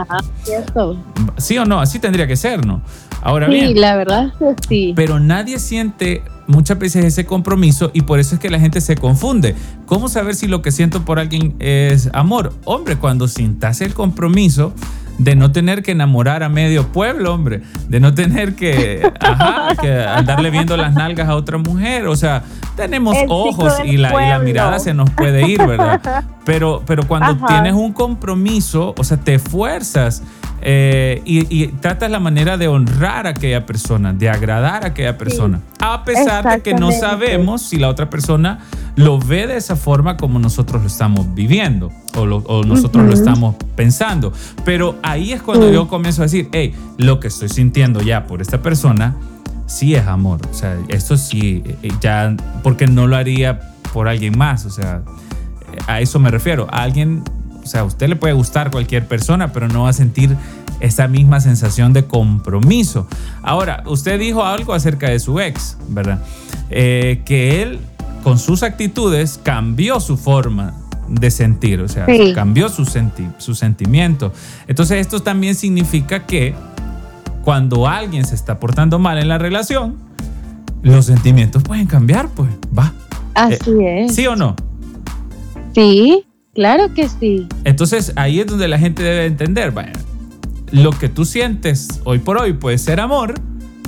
¿Sí 1.36 1.58
o 1.58 1.64
no? 1.64 1.80
Así 1.80 1.98
tendría 1.98 2.26
que 2.26 2.36
ser, 2.36 2.66
¿no? 2.66 2.82
Ahora 3.22 3.48
bien. 3.48 3.68
Sí, 3.68 3.74
la 3.74 3.96
verdad 3.96 4.32
sí. 4.68 4.92
Pero 4.96 5.20
nadie 5.20 5.58
siente 5.58 6.22
muchas 6.46 6.78
veces 6.78 7.04
ese 7.04 7.26
compromiso 7.26 7.90
y 7.92 8.02
por 8.02 8.18
eso 8.20 8.34
es 8.34 8.40
que 8.40 8.50
la 8.50 8.58
gente 8.58 8.80
se 8.80 8.96
confunde. 8.96 9.54
¿Cómo 9.86 10.08
saber 10.08 10.34
si 10.34 10.46
lo 10.46 10.62
que 10.62 10.72
siento 10.72 11.04
por 11.04 11.18
alguien 11.18 11.54
es 11.58 12.10
amor? 12.12 12.52
Hombre, 12.64 12.96
cuando 12.96 13.28
sintas 13.28 13.80
el 13.80 13.94
compromiso, 13.94 14.72
de 15.18 15.36
no 15.36 15.52
tener 15.52 15.82
que 15.82 15.92
enamorar 15.92 16.42
a 16.42 16.48
medio 16.48 16.88
pueblo, 16.88 17.32
hombre, 17.32 17.62
de 17.88 18.00
no 18.00 18.14
tener 18.14 18.54
que, 18.54 19.10
ajá, 19.20 19.74
que 19.80 20.02
andarle 20.02 20.50
viendo 20.50 20.76
las 20.76 20.94
nalgas 20.94 21.28
a 21.28 21.36
otra 21.36 21.58
mujer, 21.58 22.06
o 22.06 22.16
sea, 22.16 22.42
tenemos 22.76 23.16
ojos 23.28 23.74
y 23.84 23.96
la, 23.96 24.38
mirada 24.38 24.78
se 24.78 24.94
nos 24.94 25.10
puede 25.10 25.48
ir, 25.48 25.66
¿verdad? 25.66 26.24
Pero, 26.46 26.84
pero 26.86 27.08
cuando 27.08 27.44
tienes 27.44 27.72
un 27.72 27.92
compromiso, 27.92 28.94
o 28.96 29.02
sea, 29.02 29.16
te 29.16 29.34
esfuerzas 29.34 30.22
eh, 30.62 31.20
y, 31.24 31.66
tratas 31.80 32.08
la 32.08 32.20
manera 32.20 32.56
de 32.56 32.68
honrar 32.68 33.26
a 33.26 33.30
aquella 33.30 33.66
persona, 33.66 34.12
de 34.12 34.30
agradar 34.30 34.84
a 34.84 34.88
aquella 34.88 35.18
persona, 35.18 35.60
a 35.80 36.04
pesar 36.04 36.48
de 36.48 36.62
que 36.62 36.74
no 36.74 36.92
sabemos 36.92 37.62
si 37.62 37.78
la 37.78 37.88
otra 37.88 38.08
persona 38.10 38.60
lo 38.94 39.18
ve 39.18 39.48
de 39.48 39.56
esa 39.56 39.74
forma 39.74 40.16
como 40.16 40.38
nosotros 40.38 40.82
lo 40.82 40.86
estamos 40.86 41.34
viviendo 41.34 41.90
o, 42.16 42.64
nosotros 42.64 43.04
lo 43.06 43.12
estamos 43.12 43.56
pensando. 43.74 44.32
Pero 44.64 44.96
ahí 45.02 45.32
es 45.32 45.42
cuando 45.42 45.70
yo 45.70 45.88
comienzo 45.88 46.22
a 46.22 46.24
decir, 46.24 46.48
hey, 46.52 46.74
lo 46.98 47.20
que 47.20 47.28
estoy 47.28 47.48
sintiendo 47.48 48.00
ya 48.02 48.26
por 48.26 48.42
esta 48.42 48.62
persona, 48.62 49.16
sí 49.66 49.94
es 49.94 50.06
amor. 50.06 50.40
O 50.50 50.54
sea, 50.54 50.78
esto 50.88 51.16
sí, 51.16 51.62
eh, 51.82 51.90
ya, 52.00 52.34
porque 52.62 52.86
no 52.86 53.06
lo 53.06 53.16
haría 53.16 53.60
por 53.92 54.08
alguien 54.08 54.36
más. 54.36 54.64
O 54.66 54.70
sea, 54.70 55.02
a 55.86 56.00
eso 56.00 56.18
me 56.18 56.30
refiero. 56.30 56.66
A 56.70 56.82
alguien 56.82 57.22
o 57.66 57.68
sea, 57.68 57.80
a 57.80 57.84
usted 57.84 58.08
le 58.08 58.14
puede 58.14 58.32
gustar 58.32 58.70
cualquier 58.70 59.08
persona, 59.08 59.52
pero 59.52 59.66
no 59.66 59.82
va 59.82 59.88
a 59.88 59.92
sentir 59.92 60.36
esa 60.78 61.08
misma 61.08 61.40
sensación 61.40 61.92
de 61.92 62.04
compromiso. 62.04 63.08
Ahora, 63.42 63.82
usted 63.86 64.20
dijo 64.20 64.44
algo 64.44 64.72
acerca 64.72 65.10
de 65.10 65.18
su 65.18 65.40
ex, 65.40 65.76
¿verdad? 65.88 66.20
Eh, 66.70 67.22
que 67.24 67.62
él, 67.62 67.80
con 68.22 68.38
sus 68.38 68.62
actitudes, 68.62 69.40
cambió 69.42 69.98
su 69.98 70.16
forma 70.16 70.74
de 71.08 71.30
sentir, 71.30 71.80
o 71.80 71.88
sea, 71.88 72.06
cambió 72.34 72.68
su, 72.68 72.84
su 73.38 73.54
sentimiento. 73.54 74.32
Entonces, 74.66 74.98
esto 74.98 75.20
también 75.20 75.54
significa 75.54 76.26
que 76.26 76.54
cuando 77.44 77.86
alguien 77.86 78.24
se 78.24 78.34
está 78.34 78.58
portando 78.58 78.98
mal 78.98 79.18
en 79.18 79.28
la 79.28 79.38
relación, 79.38 79.96
los 80.82 81.06
sentimientos 81.06 81.62
pueden 81.62 81.86
cambiar, 81.86 82.28
pues, 82.28 82.50
va. 82.76 82.92
Así 83.34 83.70
eh, 83.80 84.04
es. 84.04 84.14
¿Sí 84.14 84.26
o 84.26 84.36
no? 84.36 84.56
Sí. 85.74 86.24
Claro 86.56 86.94
que 86.94 87.06
sí. 87.08 87.46
Entonces 87.64 88.14
ahí 88.16 88.40
es 88.40 88.46
donde 88.46 88.66
la 88.66 88.78
gente 88.78 89.02
debe 89.02 89.26
entender, 89.26 89.72
vaya, 89.72 89.92
lo 90.70 90.90
que 90.90 91.10
tú 91.10 91.26
sientes 91.26 92.00
hoy 92.04 92.18
por 92.18 92.38
hoy 92.38 92.54
puede 92.54 92.78
ser 92.78 92.98
amor, 92.98 93.34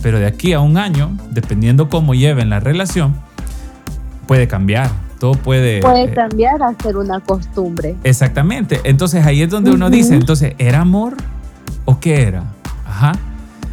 pero 0.02 0.18
de 0.18 0.26
aquí 0.26 0.52
a 0.52 0.61
un 0.61 0.76
año, 0.76 1.16
dependiendo 1.31 1.88
cómo 1.88 2.14
lleven 2.14 2.50
la 2.50 2.61
relación, 2.61 3.16
puede 4.26 4.48
cambiar. 4.48 4.90
Todo 5.18 5.33
puede... 5.33 5.81
Puede 5.81 6.04
eh, 6.04 6.12
cambiar 6.14 6.62
a 6.62 6.74
ser 6.83 6.96
una 6.96 7.20
costumbre. 7.20 7.96
Exactamente. 8.04 8.81
Entonces 8.85 9.24
ahí 9.26 9.42
es 9.42 9.50
donde 9.50 9.70
uno 9.70 9.90
dice, 9.90 10.14
entonces, 10.14 10.54
¿era 10.59 10.81
amor 10.81 11.16
o 11.85 11.98
qué 11.98 12.22
era? 12.22 12.44
Ajá. 12.87 13.12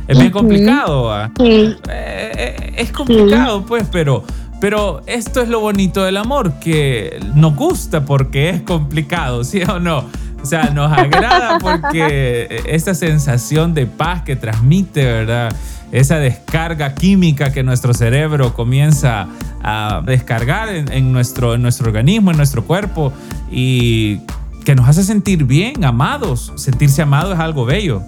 Es 0.07 0.19
bien 0.19 0.31
complicado. 0.31 1.29
Sí. 1.37 1.43
Eh, 1.45 1.77
eh, 1.89 2.73
es 2.77 2.91
complicado, 2.91 3.65
pues, 3.65 3.87
pero 3.91 4.23
pero 4.59 5.01
esto 5.05 5.41
es 5.41 5.49
lo 5.49 5.59
bonito 5.59 6.03
del 6.03 6.17
amor, 6.17 6.53
que 6.59 7.19
nos 7.35 7.55
gusta 7.55 8.05
porque 8.05 8.49
es 8.49 8.61
complicado, 8.61 9.43
¿sí 9.43 9.61
o 9.63 9.79
no? 9.79 10.05
O 10.41 10.45
sea, 10.45 10.69
nos 10.69 10.91
agrada 10.91 11.59
porque 11.59 12.63
esta 12.67 12.93
sensación 12.95 13.73
de 13.73 13.85
paz 13.85 14.21
que 14.23 14.35
transmite, 14.35 15.03
¿verdad? 15.03 15.55
Esa 15.95 16.17
descarga 16.17 16.93
química 16.93 17.53
que 17.53 17.63
nuestro 17.63 17.93
cerebro 17.93 18.53
comienza 18.53 19.27
a 19.63 20.01
descargar 20.05 20.67
en, 20.67 21.13
nuestro, 21.13 21.53
en 21.53 21.61
nuestro 21.61 21.87
organismo, 21.87 22.31
en 22.31 22.37
nuestro 22.37 22.65
cuerpo 22.65 23.13
y 23.49 24.19
que 24.65 24.75
nos 24.75 24.89
hace 24.89 25.05
sentir 25.05 25.45
bien, 25.45 25.85
amados. 25.85 26.51
Sentirse 26.57 27.01
amado 27.01 27.31
es 27.31 27.39
algo 27.39 27.63
bello. 27.63 28.01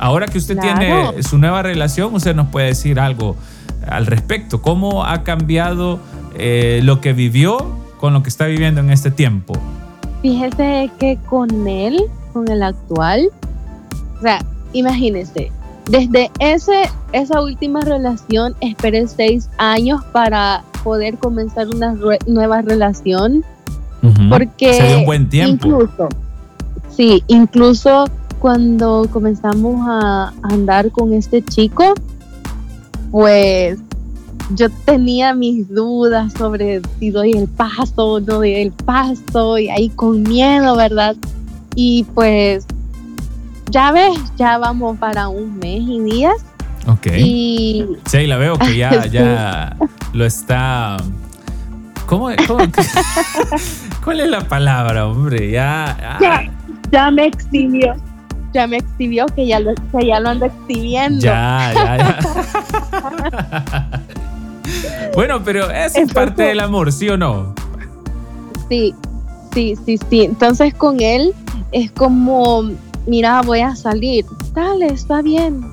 Ahora 0.00 0.26
que 0.26 0.36
usted 0.38 0.58
tiene 0.58 1.22
su 1.22 1.38
nueva 1.38 1.62
relación, 1.62 2.12
usted 2.12 2.34
nos 2.34 2.48
puede 2.48 2.66
decir 2.66 2.98
algo 2.98 3.36
al 3.86 4.06
respecto. 4.06 4.60
¿Cómo 4.60 5.04
ha 5.04 5.22
cambiado 5.22 6.00
eh, 6.36 6.80
lo 6.82 7.00
que 7.00 7.12
vivió 7.12 7.56
con 8.00 8.14
lo 8.14 8.24
que 8.24 8.30
está 8.30 8.46
viviendo 8.46 8.80
en 8.80 8.90
este 8.90 9.12
tiempo? 9.12 9.54
Fíjese 10.22 10.90
que 10.98 11.18
con 11.30 11.68
él, 11.68 12.02
con 12.32 12.50
el 12.50 12.64
actual, 12.64 13.28
o 14.18 14.22
sea, 14.22 14.44
imagínese, 14.72 15.52
desde 15.88 16.30
ese, 16.38 16.90
esa 17.12 17.40
última 17.40 17.80
relación 17.80 18.54
esperé 18.60 19.06
seis 19.06 19.48
años 19.58 20.02
para 20.12 20.64
poder 20.82 21.18
comenzar 21.18 21.68
una 21.68 21.94
nueva 22.26 22.62
relación. 22.62 23.44
Porque 24.28 24.74
Se 24.74 24.86
dio 24.86 24.98
un 24.98 25.04
buen 25.04 25.28
tiempo. 25.28 25.66
Incluso, 25.66 26.08
sí, 26.90 27.24
incluso 27.26 28.06
cuando 28.38 29.08
comenzamos 29.12 29.84
a 29.88 30.32
andar 30.42 30.90
con 30.92 31.12
este 31.12 31.42
chico, 31.42 31.94
pues 33.10 33.78
yo 34.54 34.68
tenía 34.84 35.34
mis 35.34 35.68
dudas 35.68 36.32
sobre 36.34 36.82
si 36.98 37.10
doy 37.10 37.32
el 37.32 37.48
paso 37.48 38.06
o 38.06 38.20
no 38.20 38.36
doy 38.36 38.54
el 38.54 38.70
paso 38.72 39.58
y 39.58 39.68
ahí 39.70 39.88
con 39.88 40.22
miedo, 40.22 40.76
¿verdad? 40.76 41.16
Y 41.74 42.04
pues 42.14 42.66
ya 43.76 43.92
ves, 43.92 44.18
ya 44.36 44.56
vamos 44.56 44.98
para 44.98 45.28
un 45.28 45.58
mes 45.58 45.82
y 45.82 46.00
días. 46.00 46.36
Ok. 46.86 47.08
Y... 47.18 47.86
Sí, 48.06 48.26
la 48.26 48.38
veo 48.38 48.58
que 48.58 48.74
ya, 48.74 49.04
ya 49.06 49.76
lo 50.14 50.24
está... 50.24 50.96
¿Cómo, 52.06 52.30
cómo 52.46 52.64
¿Cuál 54.04 54.20
es 54.20 54.30
la 54.30 54.48
palabra, 54.48 55.06
hombre? 55.06 55.50
Ya, 55.50 56.16
ya, 56.22 56.50
ya 56.90 57.10
me 57.10 57.26
exhibió 57.26 57.94
ya 58.54 58.66
me 58.66 58.78
exhibió, 58.78 59.26
que 59.26 59.46
ya 59.46 59.60
lo, 59.60 59.74
que 59.74 60.06
ya 60.06 60.20
lo 60.20 60.30
ando 60.30 60.46
exhibiendo. 60.46 61.20
Ya, 61.20 61.72
ya, 61.74 61.96
ya. 61.98 62.18
bueno, 65.14 65.42
pero 65.44 65.70
eso 65.70 66.00
es 66.00 66.10
parte 66.14 66.44
del 66.44 66.60
amor, 66.60 66.90
¿sí 66.90 67.10
o 67.10 67.18
no? 67.18 67.54
Sí, 68.70 68.94
sí, 69.52 69.76
sí, 69.84 69.98
sí. 70.08 70.22
Entonces 70.22 70.72
con 70.72 71.00
él 71.00 71.34
es 71.72 71.90
como, 71.90 72.70
mira, 73.06 73.42
voy 73.42 73.60
a 73.60 73.76
salir. 73.76 74.24
Dale, 74.54 74.86
está 74.86 75.22
bien. 75.22 75.64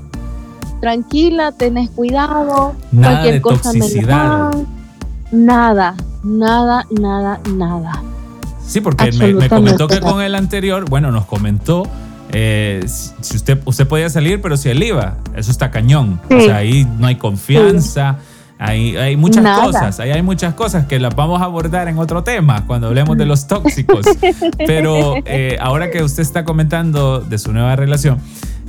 Tranquila, 0.82 1.52
tenés 1.52 1.89
cuidado. 1.89 2.74
Nada 2.91 3.13
cualquier 3.13 3.34
de 3.36 3.41
cosa 3.41 3.72
toxicidad. 3.72 4.54
Nada, 5.32 5.96
nada, 6.24 6.86
nada, 6.91 7.39
nada. 7.56 8.04
Sí, 8.65 8.82
porque 8.82 9.12
me, 9.12 9.34
me, 9.34 9.50
comentó 9.50 9.88
que 9.88 10.00
con 10.00 10.22
el 10.22 10.36
anterior, 10.36 10.89
bueno, 10.89 11.12
nos 11.12 11.26
comentó 11.26 11.84
eh, 12.36 12.84
si 12.88 13.36
usted, 13.38 13.60
usted 13.65 13.88
podía 13.88 14.10
salir, 14.10 14.41
pero 14.41 14.58
si 14.58 14.69
él 14.69 14.82
iba, 14.82 15.17
eso 15.36 15.52
está 15.52 15.69
cañón. 15.69 16.19
O 16.30 16.41
sea, 16.41 16.58
ahí 16.58 16.86
no 16.98 17.06
hay 17.08 17.15
confianza. 17.15 18.17
Hay, 18.65 18.95
hay, 18.95 19.17
muchas 19.17 19.60
cosas, 19.60 19.99
ahí 19.99 20.12
hay 20.12 20.21
muchas 20.21 20.54
cosas 20.54 20.86
que 20.86 20.97
las 20.97 21.13
vamos 21.13 21.41
a 21.41 21.43
abordar 21.43 21.89
en 21.89 21.97
otro 21.97 22.23
tema 22.23 22.65
cuando 22.65 22.88
hablemos 22.88 23.17
de 23.17 23.26
los 23.26 23.45
tóxicos. 23.47 24.06
Pero 24.58 25.15
eh, 25.26 25.58
ahora 25.62 25.91
que 25.91 26.02
usted 26.02 26.23
está 26.23 26.45
comentando 26.45 27.19
de 27.19 27.38
su 27.39 27.52
nueva 27.52 27.76
relación, 27.76 28.19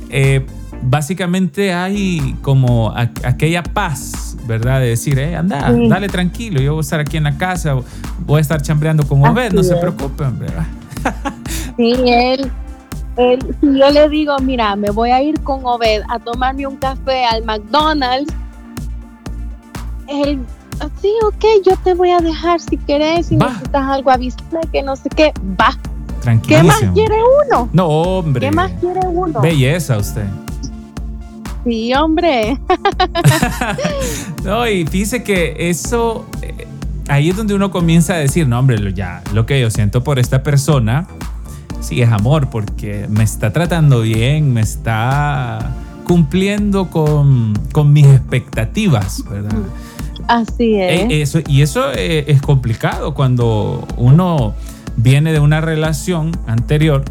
eh, 0.09 0.45
básicamente 0.81 1.73
hay 1.73 2.35
como 2.41 2.93
aquella 3.23 3.63
paz, 3.63 4.35
¿verdad? 4.45 4.81
De 4.81 4.87
decir, 4.87 5.17
eh, 5.17 5.37
anda, 5.37 5.71
dale 5.71 6.09
tranquilo, 6.09 6.59
yo 6.59 6.73
voy 6.73 6.79
a 6.79 6.81
estar 6.81 6.99
aquí 6.99 7.15
en 7.15 7.23
la 7.23 7.37
casa, 7.37 7.77
voy 8.19 8.39
a 8.39 8.41
estar 8.41 8.61
chambreando 8.61 9.07
con 9.07 9.25
Obed, 9.25 9.53
no 9.53 9.63
se 9.63 9.77
preocupen, 9.77 10.39
¿verdad? 10.39 10.65
Sí, 11.77 11.93
él, 12.05 12.51
si 13.61 13.79
yo 13.79 13.89
le 13.91 14.09
digo, 14.09 14.37
mira, 14.39 14.75
me 14.75 14.89
voy 14.91 15.11
a 15.11 15.21
ir 15.21 15.39
con 15.41 15.61
Obed 15.65 16.01
a 16.09 16.19
tomarme 16.19 16.67
un 16.67 16.77
café 16.77 17.25
al 17.25 17.43
McDonald's, 17.43 18.33
él, 20.07 20.39
sí, 21.01 21.11
ok, 21.25 21.45
yo 21.65 21.77
te 21.77 21.93
voy 21.93 22.11
a 22.11 22.19
dejar 22.19 22.59
si 22.59 22.77
querés, 22.77 23.27
si 23.27 23.37
necesitas 23.37 23.89
algo 23.89 24.11
avisar, 24.11 24.67
que 24.71 24.83
no 24.83 24.95
sé 24.95 25.09
qué, 25.09 25.33
va. 25.59 25.77
¿Qué 26.47 26.63
más 26.63 26.81
quiere 26.93 27.17
uno? 27.47 27.69
No, 27.71 27.87
hombre. 27.87 28.41
¿Qué 28.41 28.51
más 28.51 28.71
quiere 28.79 28.99
uno? 29.05 29.41
Belleza 29.41 29.97
usted. 29.97 30.25
Sí, 31.63 31.93
hombre. 31.93 32.59
No, 34.43 34.67
y 34.69 34.85
fíjese 34.85 35.23
que 35.23 35.55
eso, 35.57 36.23
eh, 36.43 36.67
ahí 37.07 37.29
es 37.31 37.35
donde 37.35 37.55
uno 37.55 37.71
comienza 37.71 38.13
a 38.13 38.17
decir, 38.17 38.47
no, 38.47 38.59
hombre, 38.59 38.93
ya, 38.93 39.23
lo 39.33 39.47
que 39.47 39.59
yo 39.59 39.71
siento 39.71 40.03
por 40.03 40.19
esta 40.19 40.43
persona, 40.43 41.07
sí 41.81 42.03
es 42.03 42.11
amor, 42.11 42.51
porque 42.51 43.07
me 43.09 43.23
está 43.23 43.51
tratando 43.51 44.01
bien, 44.01 44.53
me 44.53 44.61
está 44.61 45.71
cumpliendo 46.03 46.91
con, 46.91 47.53
con 47.71 47.91
mis 47.91 48.05
expectativas, 48.05 49.23
¿verdad? 49.27 49.57
Así 50.27 50.75
es. 50.75 51.01
Eh, 51.11 51.21
eso, 51.21 51.39
y 51.47 51.61
eso 51.61 51.91
eh, 51.93 52.25
es 52.27 52.41
complicado 52.41 53.13
cuando 53.13 53.87
uno 53.97 54.53
viene 54.97 55.33
de 55.33 55.39
una 55.39 55.61
relación 55.61 56.31
anterior, 56.47 57.03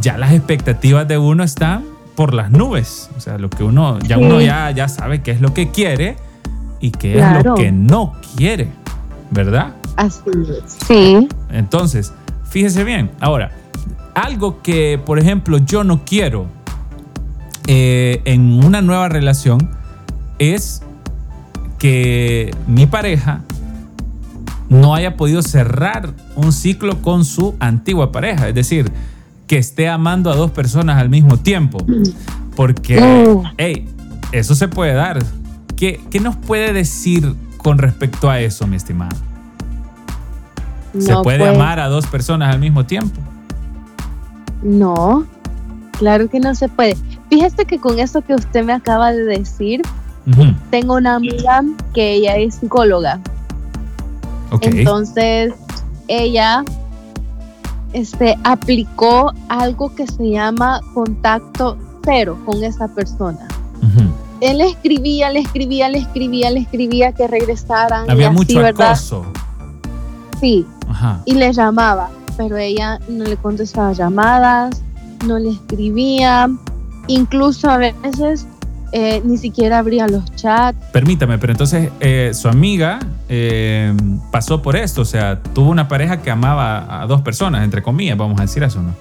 ya 0.00 0.16
las 0.18 0.32
expectativas 0.32 1.06
de 1.08 1.18
uno 1.18 1.42
están 1.42 1.84
por 2.14 2.32
las 2.34 2.50
nubes. 2.50 3.10
O 3.16 3.20
sea, 3.20 3.36
lo 3.38 3.50
que 3.50 3.62
uno, 3.64 3.98
ya 4.00 4.16
Sí. 4.16 4.22
uno 4.24 4.40
ya, 4.40 4.70
ya 4.70 4.88
sabe 4.88 5.22
qué 5.22 5.32
es 5.32 5.40
lo 5.40 5.52
que 5.52 5.70
quiere 5.70 6.16
y 6.80 6.90
qué 6.90 7.18
es 7.18 7.44
lo 7.44 7.54
que 7.54 7.72
no 7.72 8.14
quiere, 8.36 8.68
¿verdad? 9.30 9.74
Así 9.96 10.20
es. 10.64 10.76
Sí. 10.86 11.28
Entonces, 11.50 12.12
fíjese 12.48 12.84
bien. 12.84 13.10
Ahora, 13.20 13.50
algo 14.14 14.62
que, 14.62 14.98
por 15.04 15.18
ejemplo, 15.18 15.58
yo 15.58 15.84
no 15.84 16.04
quiero 16.04 16.46
eh, 17.66 18.22
en 18.24 18.64
una 18.64 18.80
nueva 18.80 19.08
relación 19.08 19.70
es 20.38 20.82
que 21.78 22.54
mi 22.66 22.86
pareja 22.86 23.42
no 24.68 24.94
haya 24.94 25.16
podido 25.16 25.42
cerrar 25.42 26.12
un 26.34 26.52
ciclo 26.52 27.00
con 27.02 27.24
su 27.24 27.54
antigua 27.60 28.12
pareja. 28.12 28.48
Es 28.48 28.54
decir, 28.54 28.90
que 29.46 29.58
esté 29.58 29.88
amando 29.88 30.30
a 30.30 30.36
dos 30.36 30.50
personas 30.50 30.98
al 30.98 31.08
mismo 31.08 31.38
tiempo. 31.38 31.78
Porque, 32.56 33.36
hey, 33.58 33.88
eso 34.32 34.54
se 34.54 34.68
puede 34.68 34.94
dar. 34.94 35.22
¿Qué, 35.76 36.00
¿Qué 36.10 36.20
nos 36.20 36.36
puede 36.36 36.72
decir 36.72 37.34
con 37.58 37.78
respecto 37.78 38.30
a 38.30 38.40
eso, 38.40 38.66
mi 38.66 38.76
estimado? 38.76 39.16
¿Se 40.98 41.12
No, 41.12 41.22
puede 41.22 41.40
pues, 41.40 41.54
amar 41.54 41.78
a 41.78 41.88
dos 41.88 42.06
personas 42.06 42.52
al 42.52 42.60
mismo 42.60 42.86
tiempo? 42.86 43.20
No, 44.62 45.26
claro 45.92 46.28
que 46.28 46.40
no 46.40 46.54
se 46.54 46.68
puede. 46.68 46.96
Fíjese 47.28 47.66
que 47.66 47.78
con 47.78 47.98
eso 47.98 48.22
que 48.22 48.34
usted 48.34 48.64
me 48.64 48.72
acaba 48.72 49.12
de 49.12 49.24
decir, 49.24 49.82
Tengo 50.70 50.94
una 50.96 51.14
amiga 51.16 51.62
que 51.94 52.14
ella 52.14 52.36
es 52.36 52.56
psicóloga. 52.56 53.20
Entonces, 54.60 55.54
ella 56.08 56.64
este, 57.92 58.36
aplicó 58.44 59.32
algo 59.48 59.94
que 59.94 60.06
se 60.06 60.30
llama 60.30 60.80
contacto 60.94 61.76
cero 62.04 62.38
con 62.44 62.62
esa 62.64 62.88
persona. 62.88 63.46
Ujú. 63.78 64.02
Él 64.40 64.58
le 64.58 64.68
escribía, 64.68 65.30
le 65.30 65.40
escribía, 65.40 65.88
le 65.88 65.98
escribía, 65.98 66.50
le 66.50 66.60
escribía 66.60 67.12
que 67.12 67.26
regresaran. 67.26 68.06
y 68.06 68.10
Había 68.10 68.28
así, 68.28 68.36
mucho 68.36 68.58
¿verdad? 68.58 68.90
acoso. 68.92 69.24
Sí, 70.40 70.66
Ajá. 70.88 71.22
y 71.24 71.34
le 71.34 71.52
llamaba, 71.52 72.10
pero 72.36 72.56
ella 72.56 72.98
no 73.08 73.24
le 73.24 73.36
contestaba 73.36 73.92
llamadas, 73.92 74.82
no 75.26 75.38
le 75.38 75.50
escribía, 75.50 76.50
incluso 77.06 77.70
a 77.70 77.78
veces 77.78 78.46
eh, 78.92 79.20
ni 79.24 79.36
siquiera 79.36 79.78
abría 79.78 80.06
los 80.08 80.24
chats. 80.36 80.78
Permítame, 80.92 81.38
pero 81.38 81.52
entonces 81.52 81.90
eh, 82.00 82.30
su 82.34 82.48
amiga 82.48 82.98
eh, 83.28 83.94
pasó 84.30 84.62
por 84.62 84.76
esto, 84.76 85.02
o 85.02 85.04
sea, 85.04 85.40
tuvo 85.54 85.70
una 85.70 85.88
pareja 85.88 86.22
que 86.22 86.30
amaba 86.30 87.02
a 87.02 87.06
dos 87.06 87.20
personas, 87.22 87.64
entre 87.64 87.82
comillas, 87.82 88.16
vamos 88.16 88.38
a 88.38 88.42
decir 88.42 88.62
eso, 88.62 88.80
¿no? 88.82 88.94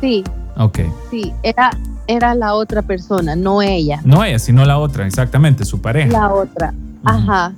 Sí, 0.00 0.24
Ok. 0.56 0.78
sí, 1.10 1.32
era, 1.42 1.70
era 2.06 2.34
la 2.34 2.54
otra 2.54 2.82
persona, 2.82 3.36
no 3.36 3.60
ella, 3.62 4.00
No 4.04 4.24
ella, 4.24 4.38
sino 4.38 4.64
la 4.64 4.78
otra, 4.78 5.06
exactamente, 5.06 5.64
su 5.64 5.80
pareja. 5.80 6.10
la 6.10 6.32
otra. 6.32 6.72
Ajá, 7.04 7.52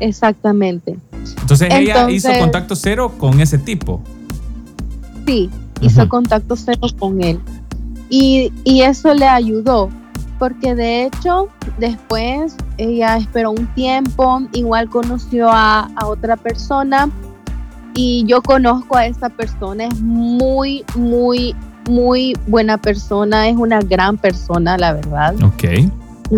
exactamente. 0.00 0.96
Entonces, 1.40 1.68
ella 1.72 2.08
hizo 2.10 2.28
contacto 2.38 2.76
cero 2.76 3.14
con 3.18 3.40
ese 3.40 3.58
tipo. 3.58 4.00
Sí, 5.26 5.50
hizo 5.80 6.08
contacto 6.08 6.54
cero 6.56 6.86
con 6.98 7.22
él. 7.22 7.40
Y, 8.08 8.52
y 8.64 8.82
eso 8.82 9.14
le 9.14 9.26
ayudó, 9.26 9.90
porque 10.38 10.74
de 10.74 11.04
hecho 11.04 11.48
después 11.78 12.56
ella 12.78 13.16
esperó 13.16 13.50
un 13.50 13.66
tiempo, 13.74 14.42
igual 14.52 14.88
conoció 14.88 15.48
a, 15.50 15.90
a 15.96 16.06
otra 16.06 16.36
persona 16.36 17.10
y 17.94 18.24
yo 18.26 18.42
conozco 18.42 18.96
a 18.96 19.06
esa 19.06 19.30
persona, 19.30 19.86
es 19.86 20.00
muy, 20.00 20.84
muy, 20.94 21.56
muy 21.88 22.34
buena 22.46 22.78
persona, 22.78 23.48
es 23.48 23.56
una 23.56 23.80
gran 23.80 24.18
persona, 24.18 24.76
la 24.76 24.92
verdad. 24.92 25.34
Ok. 25.42 25.64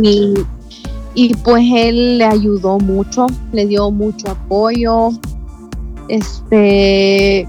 Y, 0.02 0.34
y 1.14 1.34
pues 1.34 1.64
él 1.74 2.18
le 2.18 2.24
ayudó 2.24 2.78
mucho, 2.78 3.26
le 3.52 3.66
dio 3.66 3.90
mucho 3.90 4.30
apoyo. 4.30 5.10
Este, 6.08 7.48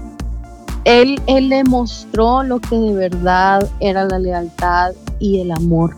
él, 0.84 1.20
él 1.26 1.48
le 1.48 1.64
mostró 1.64 2.42
lo 2.42 2.60
que 2.60 2.76
de 2.76 2.94
verdad 2.94 3.68
era 3.80 4.04
la 4.04 4.18
lealtad 4.18 4.92
y 5.18 5.40
el 5.40 5.52
amor. 5.52 5.96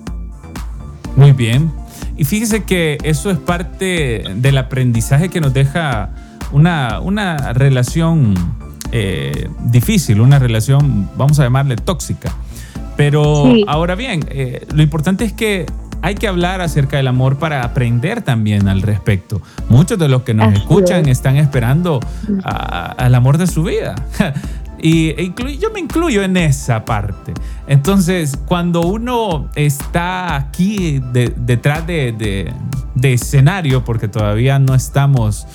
Muy 1.16 1.32
bien. 1.32 1.70
Y 2.16 2.24
fíjese 2.24 2.64
que 2.64 2.98
eso 3.02 3.30
es 3.30 3.38
parte 3.38 4.24
del 4.36 4.58
aprendizaje 4.58 5.28
que 5.28 5.40
nos 5.40 5.52
deja 5.54 6.10
una, 6.52 7.00
una 7.00 7.52
relación 7.52 8.34
eh, 8.92 9.48
difícil, 9.64 10.20
una 10.20 10.38
relación, 10.38 11.08
vamos 11.16 11.38
a 11.40 11.44
llamarle 11.44 11.76
tóxica. 11.76 12.30
Pero 12.96 13.44
Sí. 13.46 13.64
ahora 13.66 13.94
bien, 13.94 14.20
eh, 14.28 14.66
lo 14.74 14.82
importante 14.82 15.24
es 15.24 15.32
que 15.32 15.64
hay 16.02 16.14
que 16.16 16.28
hablar 16.28 16.60
acerca 16.60 16.96
del 16.98 17.06
amor 17.08 17.36
para 17.38 17.62
aprender 17.62 18.22
también 18.22 18.68
al 18.68 18.82
respecto. 18.82 19.40
Muchos 19.70 19.98
de 19.98 20.08
los 20.08 20.22
que 20.22 20.34
nos 20.34 20.48
Así 20.48 20.56
escuchan 20.58 21.02
es. 21.08 21.12
están 21.18 21.36
esperando 21.36 22.00
a- 22.44 22.92
al 22.92 23.14
amor 23.14 23.38
de 23.38 23.46
su 23.46 23.62
vida. 23.62 23.94
Y 24.82 25.10
e 25.10 25.22
inclu- 25.32 25.56
yo 25.58 25.70
me 25.72 25.78
incluyo 25.80 26.22
en 26.24 26.36
esa 26.36 26.84
parte. 26.84 27.32
Entonces, 27.68 28.36
cuando 28.46 28.82
uno 28.82 29.48
está 29.54 30.34
aquí 30.34 31.00
de- 31.12 31.32
detrás 31.36 31.86
de, 31.86 32.10
de- 32.12 32.52
de 32.96 33.12
escenario, 33.14 33.84
porque 33.84 34.08
todavía 34.08 34.58
no 34.58 34.74
estamos 34.74 35.46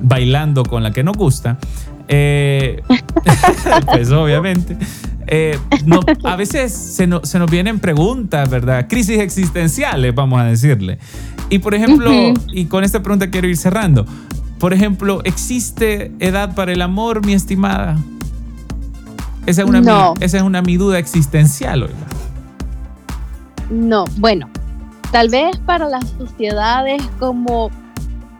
bailando 0.00 0.64
con 0.64 0.82
la 0.82 0.90
que 0.92 1.02
nos 1.02 1.16
gusta, 1.16 1.56
eh, 2.08 2.82
pues 3.86 4.10
obviamente, 4.10 4.76
eh, 5.26 5.58
no- 5.86 6.00
a 6.24 6.36
veces 6.36 6.72
se, 6.72 7.06
no- 7.06 7.24
se 7.24 7.38
nos 7.38 7.50
vienen 7.50 7.78
preguntas, 7.80 8.50
¿verdad? 8.50 8.86
Crisis 8.88 9.18
existenciales, 9.18 10.14
vamos 10.14 10.40
a 10.40 10.44
decirle. 10.44 10.98
Y 11.48 11.58
por 11.60 11.74
ejemplo, 11.74 12.10
y 12.52 12.66
con 12.66 12.84
esta 12.84 13.02
pregunta 13.02 13.30
quiero 13.30 13.48
ir 13.48 13.56
cerrando. 13.56 14.04
Por 14.58 14.72
ejemplo, 14.74 15.20
¿existe 15.24 16.12
edad 16.20 16.54
para 16.54 16.72
el 16.72 16.82
amor, 16.82 17.24
mi 17.24 17.32
estimada? 17.32 17.98
Esa 19.46 19.62
es 19.62 19.68
una, 19.68 19.80
mi- 19.80 20.24
esa 20.24 20.36
es 20.38 20.42
una 20.42 20.62
mi 20.62 20.76
duda 20.76 20.98
existencial, 20.98 21.82
oiga. 21.84 21.94
No, 23.70 24.04
bueno, 24.18 24.48
tal 25.10 25.28
vez 25.28 25.56
para 25.66 25.88
las 25.88 26.04
sociedades 26.18 27.02
como, 27.18 27.70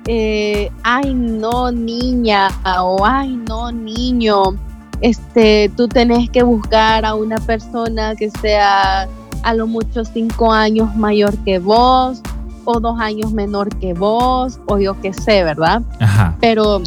eh, 0.06 0.70
ay 0.82 1.14
no 1.14 1.70
niña 1.72 2.48
o 2.82 3.04
ay 3.04 3.36
no 3.48 3.72
niño, 3.72 4.42
este, 5.00 5.70
tú 5.76 5.88
tenés 5.88 6.30
que 6.30 6.42
buscar 6.42 7.04
a 7.04 7.14
una 7.14 7.36
persona 7.38 8.14
que 8.14 8.30
sea 8.30 9.08
a 9.42 9.54
lo 9.54 9.66
mucho 9.66 10.04
cinco 10.04 10.52
años 10.52 10.94
mayor 10.96 11.36
que 11.38 11.58
vos 11.58 12.20
o 12.64 12.80
dos 12.80 12.98
años 12.98 13.32
menor 13.32 13.68
que 13.78 13.92
vos 13.92 14.58
o 14.66 14.78
yo 14.78 14.98
qué 15.02 15.12
sé, 15.12 15.42
¿verdad? 15.44 15.82
Ajá. 16.00 16.34
Pero, 16.40 16.80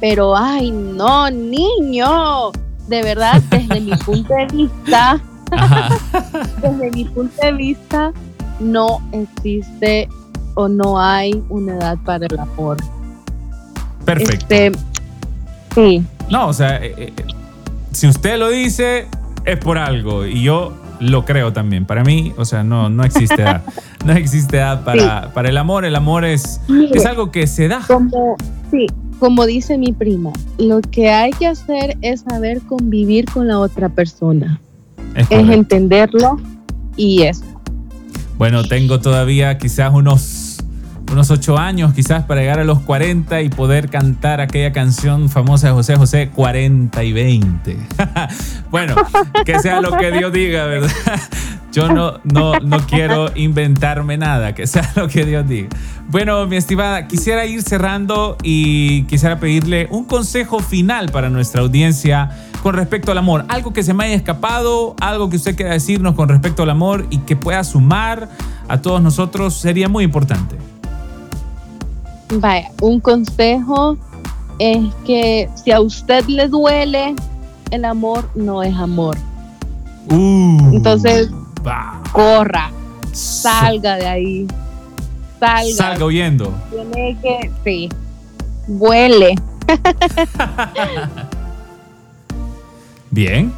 pero, 0.00 0.36
ay 0.36 0.70
no 0.70 1.30
niño, 1.30 2.50
de 2.88 3.02
verdad, 3.02 3.42
desde 3.50 3.80
mi 3.80 3.96
punto 3.96 4.34
de 4.34 4.46
vista 4.46 5.20
desde 6.62 6.90
mi 6.90 7.04
punto 7.04 7.34
de 7.42 7.52
vista, 7.52 8.12
no 8.60 9.00
existe 9.12 10.08
o 10.54 10.68
no 10.68 11.00
hay 11.00 11.42
una 11.48 11.74
edad 11.74 11.98
para 12.04 12.26
el 12.26 12.38
amor. 12.38 12.76
Perfecto. 14.04 14.54
Este, 14.54 14.72
sí, 15.74 16.04
No, 16.30 16.48
o 16.48 16.52
sea, 16.52 16.76
eh, 16.76 16.94
eh, 16.96 17.12
si 17.92 18.06
usted 18.06 18.38
lo 18.38 18.50
dice, 18.50 19.06
es 19.44 19.58
por 19.58 19.78
algo. 19.78 20.26
Y 20.26 20.42
yo 20.42 20.72
lo 21.00 21.24
creo 21.24 21.52
también. 21.52 21.86
Para 21.86 22.04
mí, 22.04 22.32
o 22.36 22.44
sea, 22.44 22.62
no, 22.62 22.88
no 22.88 23.04
existe 23.04 23.42
edad. 23.42 23.62
No 24.04 24.12
existe 24.12 24.58
edad 24.58 24.84
para, 24.84 25.32
para 25.32 25.48
el 25.48 25.56
amor. 25.56 25.86
El 25.86 25.96
amor 25.96 26.26
es, 26.26 26.60
Mire, 26.68 26.90
es 26.92 27.06
algo 27.06 27.30
que 27.30 27.46
se 27.46 27.68
da. 27.68 27.80
como, 27.86 28.36
sí, 28.70 28.84
como 29.18 29.46
dice 29.46 29.78
mi 29.78 29.92
prima, 29.92 30.32
lo 30.58 30.80
que 30.80 31.10
hay 31.10 31.32
que 31.32 31.46
hacer 31.46 31.96
es 32.02 32.22
saber 32.22 32.60
convivir 32.62 33.26
con 33.26 33.48
la 33.48 33.58
otra 33.58 33.88
persona, 33.88 34.60
Es 35.14 35.30
entenderlo 35.30 36.40
y 36.96 37.22
eso. 37.22 37.44
Bueno, 38.36 38.64
tengo 38.64 39.00
todavía 39.00 39.58
quizás 39.58 39.92
unos, 39.94 40.58
unos 41.12 41.30
ocho 41.30 41.56
años 41.56 41.94
quizás 41.94 42.24
para 42.24 42.40
llegar 42.40 42.58
a 42.58 42.64
los 42.64 42.80
40 42.80 43.42
y 43.42 43.48
poder 43.48 43.90
cantar 43.90 44.40
aquella 44.40 44.72
canción 44.72 45.28
famosa 45.28 45.68
de 45.68 45.72
José 45.74 45.96
José, 45.96 46.30
40 46.34 47.04
y 47.04 47.12
20. 47.12 47.78
bueno, 48.70 48.96
que 49.44 49.60
sea 49.60 49.80
lo 49.80 49.96
que 49.96 50.10
Dios 50.10 50.32
diga, 50.32 50.64
¿verdad? 50.66 50.90
Yo 51.74 51.88
no, 51.88 52.20
no, 52.22 52.60
no 52.60 52.78
quiero 52.86 53.26
inventarme 53.34 54.16
nada, 54.16 54.54
que 54.54 54.68
sea 54.68 54.92
lo 54.94 55.08
que 55.08 55.24
Dios 55.24 55.48
diga. 55.48 55.70
Bueno, 56.08 56.46
mi 56.46 56.54
estimada, 56.54 57.08
quisiera 57.08 57.46
ir 57.46 57.62
cerrando 57.62 58.36
y 58.44 59.02
quisiera 59.04 59.40
pedirle 59.40 59.88
un 59.90 60.04
consejo 60.04 60.60
final 60.60 61.10
para 61.10 61.30
nuestra 61.30 61.62
audiencia 61.62 62.30
con 62.62 62.76
respecto 62.76 63.10
al 63.10 63.18
amor. 63.18 63.44
Algo 63.48 63.72
que 63.72 63.82
se 63.82 63.92
me 63.92 64.04
haya 64.04 64.14
escapado, 64.14 64.94
algo 65.00 65.28
que 65.28 65.36
usted 65.36 65.56
quiera 65.56 65.72
decirnos 65.72 66.14
con 66.14 66.28
respecto 66.28 66.62
al 66.62 66.70
amor 66.70 67.06
y 67.10 67.18
que 67.18 67.34
pueda 67.34 67.64
sumar 67.64 68.28
a 68.68 68.80
todos 68.80 69.02
nosotros 69.02 69.54
sería 69.54 69.88
muy 69.88 70.04
importante. 70.04 70.56
Vaya, 72.38 72.70
un 72.80 73.00
consejo 73.00 73.98
es 74.60 74.78
que 75.04 75.50
si 75.56 75.72
a 75.72 75.80
usted 75.80 76.24
le 76.26 76.46
duele, 76.46 77.16
el 77.72 77.84
amor 77.84 78.30
no 78.36 78.62
es 78.62 78.74
amor. 78.76 79.16
Uh, 80.08 80.76
Entonces, 80.76 81.30
corra, 82.12 82.70
salga 83.12 83.96
de 83.96 84.06
ahí. 84.06 84.46
Salga. 85.40 85.74
Salga 85.74 86.04
huyendo. 86.04 86.54
Tiene 86.70 87.16
que, 87.20 87.50
sí, 87.64 87.88
vuele. 88.66 89.34
Bien, 93.10 93.52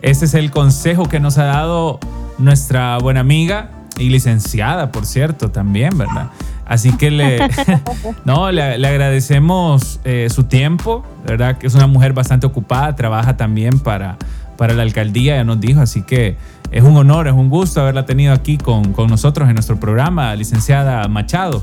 ese 0.00 0.24
es 0.24 0.34
el 0.34 0.50
consejo 0.50 1.06
que 1.08 1.20
nos 1.20 1.38
ha 1.38 1.44
dado 1.44 2.00
nuestra 2.38 2.98
buena 2.98 3.20
amiga 3.20 3.70
y 3.98 4.08
licenciada, 4.10 4.92
por 4.92 5.06
cierto, 5.06 5.50
también, 5.50 5.96
¿verdad? 5.96 6.30
Así 6.66 6.92
que 6.96 7.10
le, 7.10 7.38
no, 8.24 8.50
le, 8.50 8.78
le 8.78 8.88
agradecemos 8.88 10.00
eh, 10.04 10.28
su 10.30 10.44
tiempo, 10.44 11.04
¿verdad? 11.24 11.58
Que 11.58 11.66
es 11.66 11.74
una 11.74 11.86
mujer 11.86 12.12
bastante 12.12 12.46
ocupada, 12.46 12.96
trabaja 12.96 13.36
también 13.36 13.78
para, 13.78 14.16
para 14.56 14.74
la 14.74 14.82
alcaldía, 14.82 15.36
ya 15.36 15.44
nos 15.44 15.60
dijo, 15.60 15.80
así 15.80 16.02
que 16.02 16.36
es 16.70 16.82
un 16.82 16.96
honor, 16.96 17.28
es 17.28 17.34
un 17.34 17.48
gusto 17.48 17.80
haberla 17.80 18.06
tenido 18.06 18.32
aquí 18.32 18.58
con, 18.58 18.92
con 18.92 19.08
nosotros 19.08 19.48
en 19.48 19.54
nuestro 19.54 19.78
programa, 19.78 20.34
licenciada 20.34 21.06
Machado. 21.08 21.62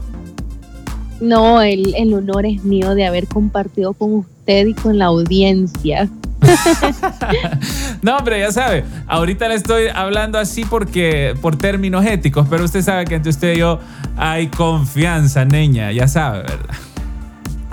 No, 1.22 1.62
el, 1.62 1.94
el 1.96 2.14
honor 2.14 2.46
es 2.46 2.64
mío 2.64 2.96
de 2.96 3.06
haber 3.06 3.28
compartido 3.28 3.94
con 3.94 4.14
usted 4.14 4.68
y 4.68 4.74
con 4.74 4.98
la 4.98 5.06
audiencia. 5.06 6.10
No, 8.02 8.18
hombre, 8.18 8.40
ya 8.40 8.52
sabe, 8.52 8.84
ahorita 9.08 9.48
le 9.48 9.56
estoy 9.56 9.86
hablando 9.94 10.38
así 10.38 10.66
porque 10.66 11.36
por 11.42 11.56
términos 11.56 12.06
éticos, 12.06 12.48
pero 12.50 12.66
usted 12.66 12.82
sabe 12.82 13.06
que 13.06 13.16
entre 13.16 13.30
usted 13.30 13.54
y 13.54 13.60
yo 13.60 13.80
hay 14.18 14.48
confianza, 14.48 15.46
niña, 15.46 15.92
ya 15.94 16.10
sabe, 16.10 16.40
¿verdad? 16.40 16.76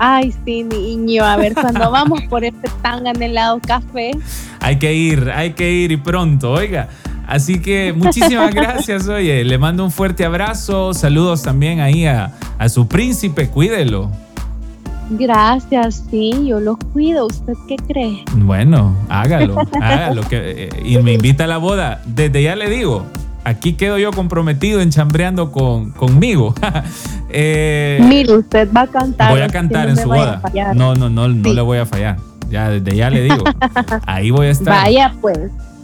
Ay, 0.03 0.33
sí, 0.43 0.63
niño, 0.63 1.23
a 1.23 1.37
ver 1.37 1.53
cuando 1.53 1.91
vamos 1.91 2.23
por 2.23 2.43
este 2.43 2.67
tan 2.81 3.05
anhelado 3.05 3.59
café. 3.59 4.09
Hay 4.59 4.79
que 4.79 4.95
ir, 4.95 5.29
hay 5.29 5.53
que 5.53 5.71
ir 5.71 5.91
y 5.91 5.97
pronto, 5.97 6.53
oiga. 6.53 6.89
Así 7.27 7.61
que 7.61 7.93
muchísimas 7.93 8.51
gracias, 8.51 9.07
oye, 9.07 9.43
le 9.43 9.59
mando 9.59 9.85
un 9.85 9.91
fuerte 9.91 10.25
abrazo, 10.25 10.95
saludos 10.95 11.43
también 11.43 11.81
ahí 11.81 12.07
a, 12.07 12.33
a 12.57 12.67
su 12.67 12.87
príncipe, 12.87 13.49
cuídelo. 13.49 14.09
Gracias, 15.11 16.05
sí, 16.09 16.47
yo 16.47 16.59
lo 16.59 16.77
cuido. 16.77 17.27
¿Usted 17.27 17.53
qué 17.67 17.75
cree? 17.75 18.23
Bueno, 18.37 18.97
hágalo, 19.07 19.57
hágalo. 19.79 20.23
Que, 20.23 20.63
eh, 20.63 20.69
y 20.83 20.97
me 20.97 21.13
invita 21.13 21.43
a 21.43 21.47
la 21.47 21.57
boda. 21.57 22.01
Desde 22.07 22.41
ya 22.41 22.55
le 22.55 22.71
digo, 22.71 23.05
aquí 23.43 23.73
quedo 23.73 23.97
yo 23.97 24.11
comprometido 24.11 24.81
en 24.81 24.89
chambreando 24.89 25.51
con, 25.51 25.91
conmigo. 25.91 26.53
Eh, 27.33 27.97
Mire, 28.09 28.33
usted 28.33 28.67
va 28.75 28.81
a 28.81 28.87
cantar. 28.87 29.31
voy 29.31 29.39
a 29.39 29.47
cantar 29.47 29.85
no 29.85 29.91
en 29.91 29.97
su 29.97 30.09
boda. 30.09 30.41
No, 30.75 30.95
no, 30.95 31.09
no, 31.09 31.29
no 31.29 31.49
Sí. 31.49 31.55
le 31.55 31.61
voy 31.61 31.77
a 31.77 31.85
fallar. 31.85 32.17
Ya, 32.49 32.69
desde 32.69 32.93
ya 32.97 33.09
le 33.09 33.23
digo. 33.23 33.45
Ahí 34.05 34.31
voy 34.31 34.47
a 34.47 34.49
estar. 34.49 34.83
Vaya, 34.83 35.13
pues. 35.21 35.39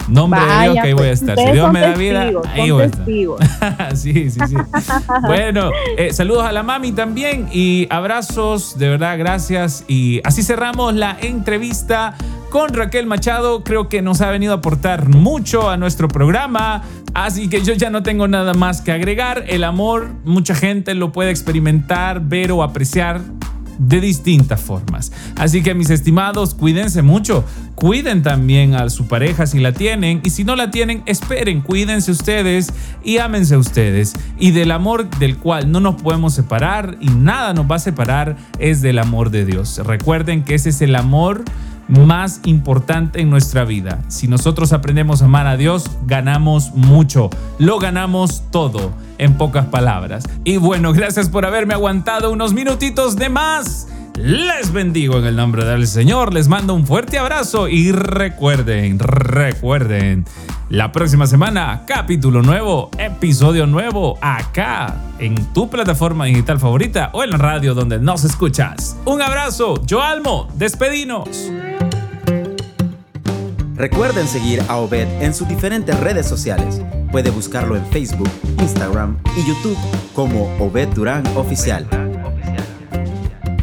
Nombre 0.08 0.40
de 0.40 0.62
Dios 0.62 0.74
que 0.74 0.80
ahí 0.80 0.92
voy 0.92 1.02
a 1.02 1.06
pues. 1.06 1.20
estar. 1.20 1.38
Si 1.38 1.52
Dios 1.52 1.72
me 1.72 1.80
da 1.80 1.94
vida, 1.94 2.30
ahí 2.52 2.70
voy 2.70 2.82
a 2.82 2.86
estar. 2.86 3.96
sí, 3.96 4.30
sí, 4.30 4.40
sí. 4.46 4.56
Bueno, 5.26 5.70
eh, 5.96 6.12
saludos 6.12 6.44
a 6.44 6.52
la 6.52 6.62
mami 6.62 6.92
también 6.92 7.48
y 7.52 7.86
abrazos, 7.90 8.78
de 8.78 8.88
verdad, 8.88 9.18
gracias. 9.18 9.84
Y 9.88 10.20
así 10.24 10.42
cerramos 10.42 10.94
la 10.94 11.16
entrevista 11.20 12.14
con 12.50 12.72
Raquel 12.72 13.06
Machado. 13.06 13.62
Creo 13.64 13.88
que 13.88 14.02
nos 14.02 14.20
ha 14.20 14.30
venido 14.30 14.52
a 14.52 14.56
aportar 14.56 15.08
mucho 15.08 15.68
a 15.68 15.76
nuestro 15.76 16.08
programa. 16.08 16.82
Así 17.14 17.48
que 17.48 17.62
yo 17.62 17.74
ya 17.74 17.90
no 17.90 18.02
tengo 18.02 18.28
nada 18.28 18.54
más 18.54 18.80
que 18.80 18.92
agregar. 18.92 19.44
El 19.48 19.64
amor, 19.64 20.10
mucha 20.24 20.54
gente 20.54 20.94
lo 20.94 21.12
puede 21.12 21.30
experimentar, 21.30 22.20
ver 22.20 22.52
o 22.52 22.62
apreciar 22.62 23.20
de 23.78 24.00
distintas 24.00 24.60
formas. 24.60 25.12
Así 25.36 25.62
que 25.62 25.74
mis 25.74 25.90
estimados, 25.90 26.54
cuídense 26.54 27.02
mucho. 27.02 27.44
Cuiden 27.74 28.22
también 28.22 28.74
a 28.74 28.90
su 28.90 29.06
pareja 29.06 29.46
si 29.46 29.60
la 29.60 29.72
tienen 29.72 30.20
y 30.24 30.30
si 30.30 30.44
no 30.44 30.56
la 30.56 30.70
tienen, 30.70 31.02
esperen, 31.06 31.60
cuídense 31.60 32.10
ustedes 32.10 32.72
y 33.04 33.18
ámense 33.18 33.56
ustedes. 33.56 34.14
Y 34.38 34.50
del 34.50 34.72
amor 34.72 35.08
del 35.18 35.36
cual 35.36 35.70
no 35.70 35.80
nos 35.80 36.02
podemos 36.02 36.34
separar 36.34 36.96
y 37.00 37.08
nada 37.08 37.54
nos 37.54 37.70
va 37.70 37.76
a 37.76 37.80
separar 37.80 38.36
es 38.58 38.82
del 38.82 38.98
amor 38.98 39.30
de 39.30 39.44
Dios. 39.44 39.80
Recuerden 39.84 40.42
que 40.42 40.54
ese 40.54 40.70
es 40.70 40.82
el 40.82 40.96
amor 40.96 41.44
más 41.88 42.40
importante 42.44 43.20
en 43.20 43.30
nuestra 43.30 43.64
vida. 43.64 44.00
Si 44.08 44.28
nosotros 44.28 44.72
aprendemos 44.72 45.22
a 45.22 45.24
amar 45.24 45.46
a 45.46 45.56
Dios, 45.56 45.90
ganamos 46.06 46.72
mucho. 46.74 47.30
Lo 47.58 47.78
ganamos 47.78 48.44
todo, 48.50 48.92
en 49.18 49.34
pocas 49.34 49.66
palabras. 49.66 50.24
Y 50.44 50.58
bueno, 50.58 50.92
gracias 50.92 51.28
por 51.28 51.46
haberme 51.46 51.74
aguantado 51.74 52.30
unos 52.30 52.52
minutitos 52.52 53.16
de 53.16 53.28
más. 53.28 53.88
Les 54.18 54.72
bendigo 54.72 55.18
en 55.18 55.26
el 55.26 55.36
nombre 55.36 55.64
del 55.64 55.86
Señor, 55.86 56.34
les 56.34 56.48
mando 56.48 56.74
un 56.74 56.84
fuerte 56.84 57.18
abrazo 57.18 57.68
y 57.68 57.92
recuerden, 57.92 58.98
recuerden, 58.98 60.24
la 60.68 60.92
próxima 60.92 61.26
semana, 61.26 61.84
capítulo 61.86 62.42
nuevo, 62.42 62.90
episodio 62.98 63.66
nuevo, 63.66 64.18
acá 64.20 64.94
en 65.18 65.34
tu 65.54 65.70
plataforma 65.70 66.26
digital 66.26 66.58
favorita 66.58 67.10
o 67.14 67.24
en 67.24 67.30
la 67.30 67.38
radio 67.38 67.74
donde 67.74 67.98
nos 67.98 68.24
escuchas. 68.24 68.96
Un 69.06 69.22
abrazo, 69.22 69.80
yo 69.86 70.02
Almo, 70.02 70.48
despedinos. 70.56 71.50
Recuerden 73.76 74.26
seguir 74.26 74.62
a 74.68 74.76
Obed 74.76 75.06
en 75.22 75.32
sus 75.32 75.48
diferentes 75.48 75.98
redes 76.00 76.26
sociales. 76.26 76.82
Puede 77.12 77.30
buscarlo 77.30 77.76
en 77.76 77.86
Facebook, 77.86 78.28
Instagram 78.60 79.16
y 79.36 79.48
YouTube 79.48 79.78
como 80.14 80.54
Obed 80.58 80.88
Durán 80.88 81.24
Oficial. 81.36 81.86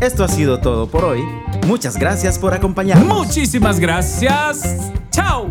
Esto 0.02 0.24
ha 0.24 0.28
sido 0.28 0.60
todo 0.60 0.88
por 0.88 1.06
hoy. 1.06 1.22
Muchas 1.68 1.98
gracias 1.98 2.40
por 2.40 2.54
acompañarnos. 2.54 3.28
Muchísimas 3.28 3.80
gracias. 3.80 4.92
Chao. 5.12 5.50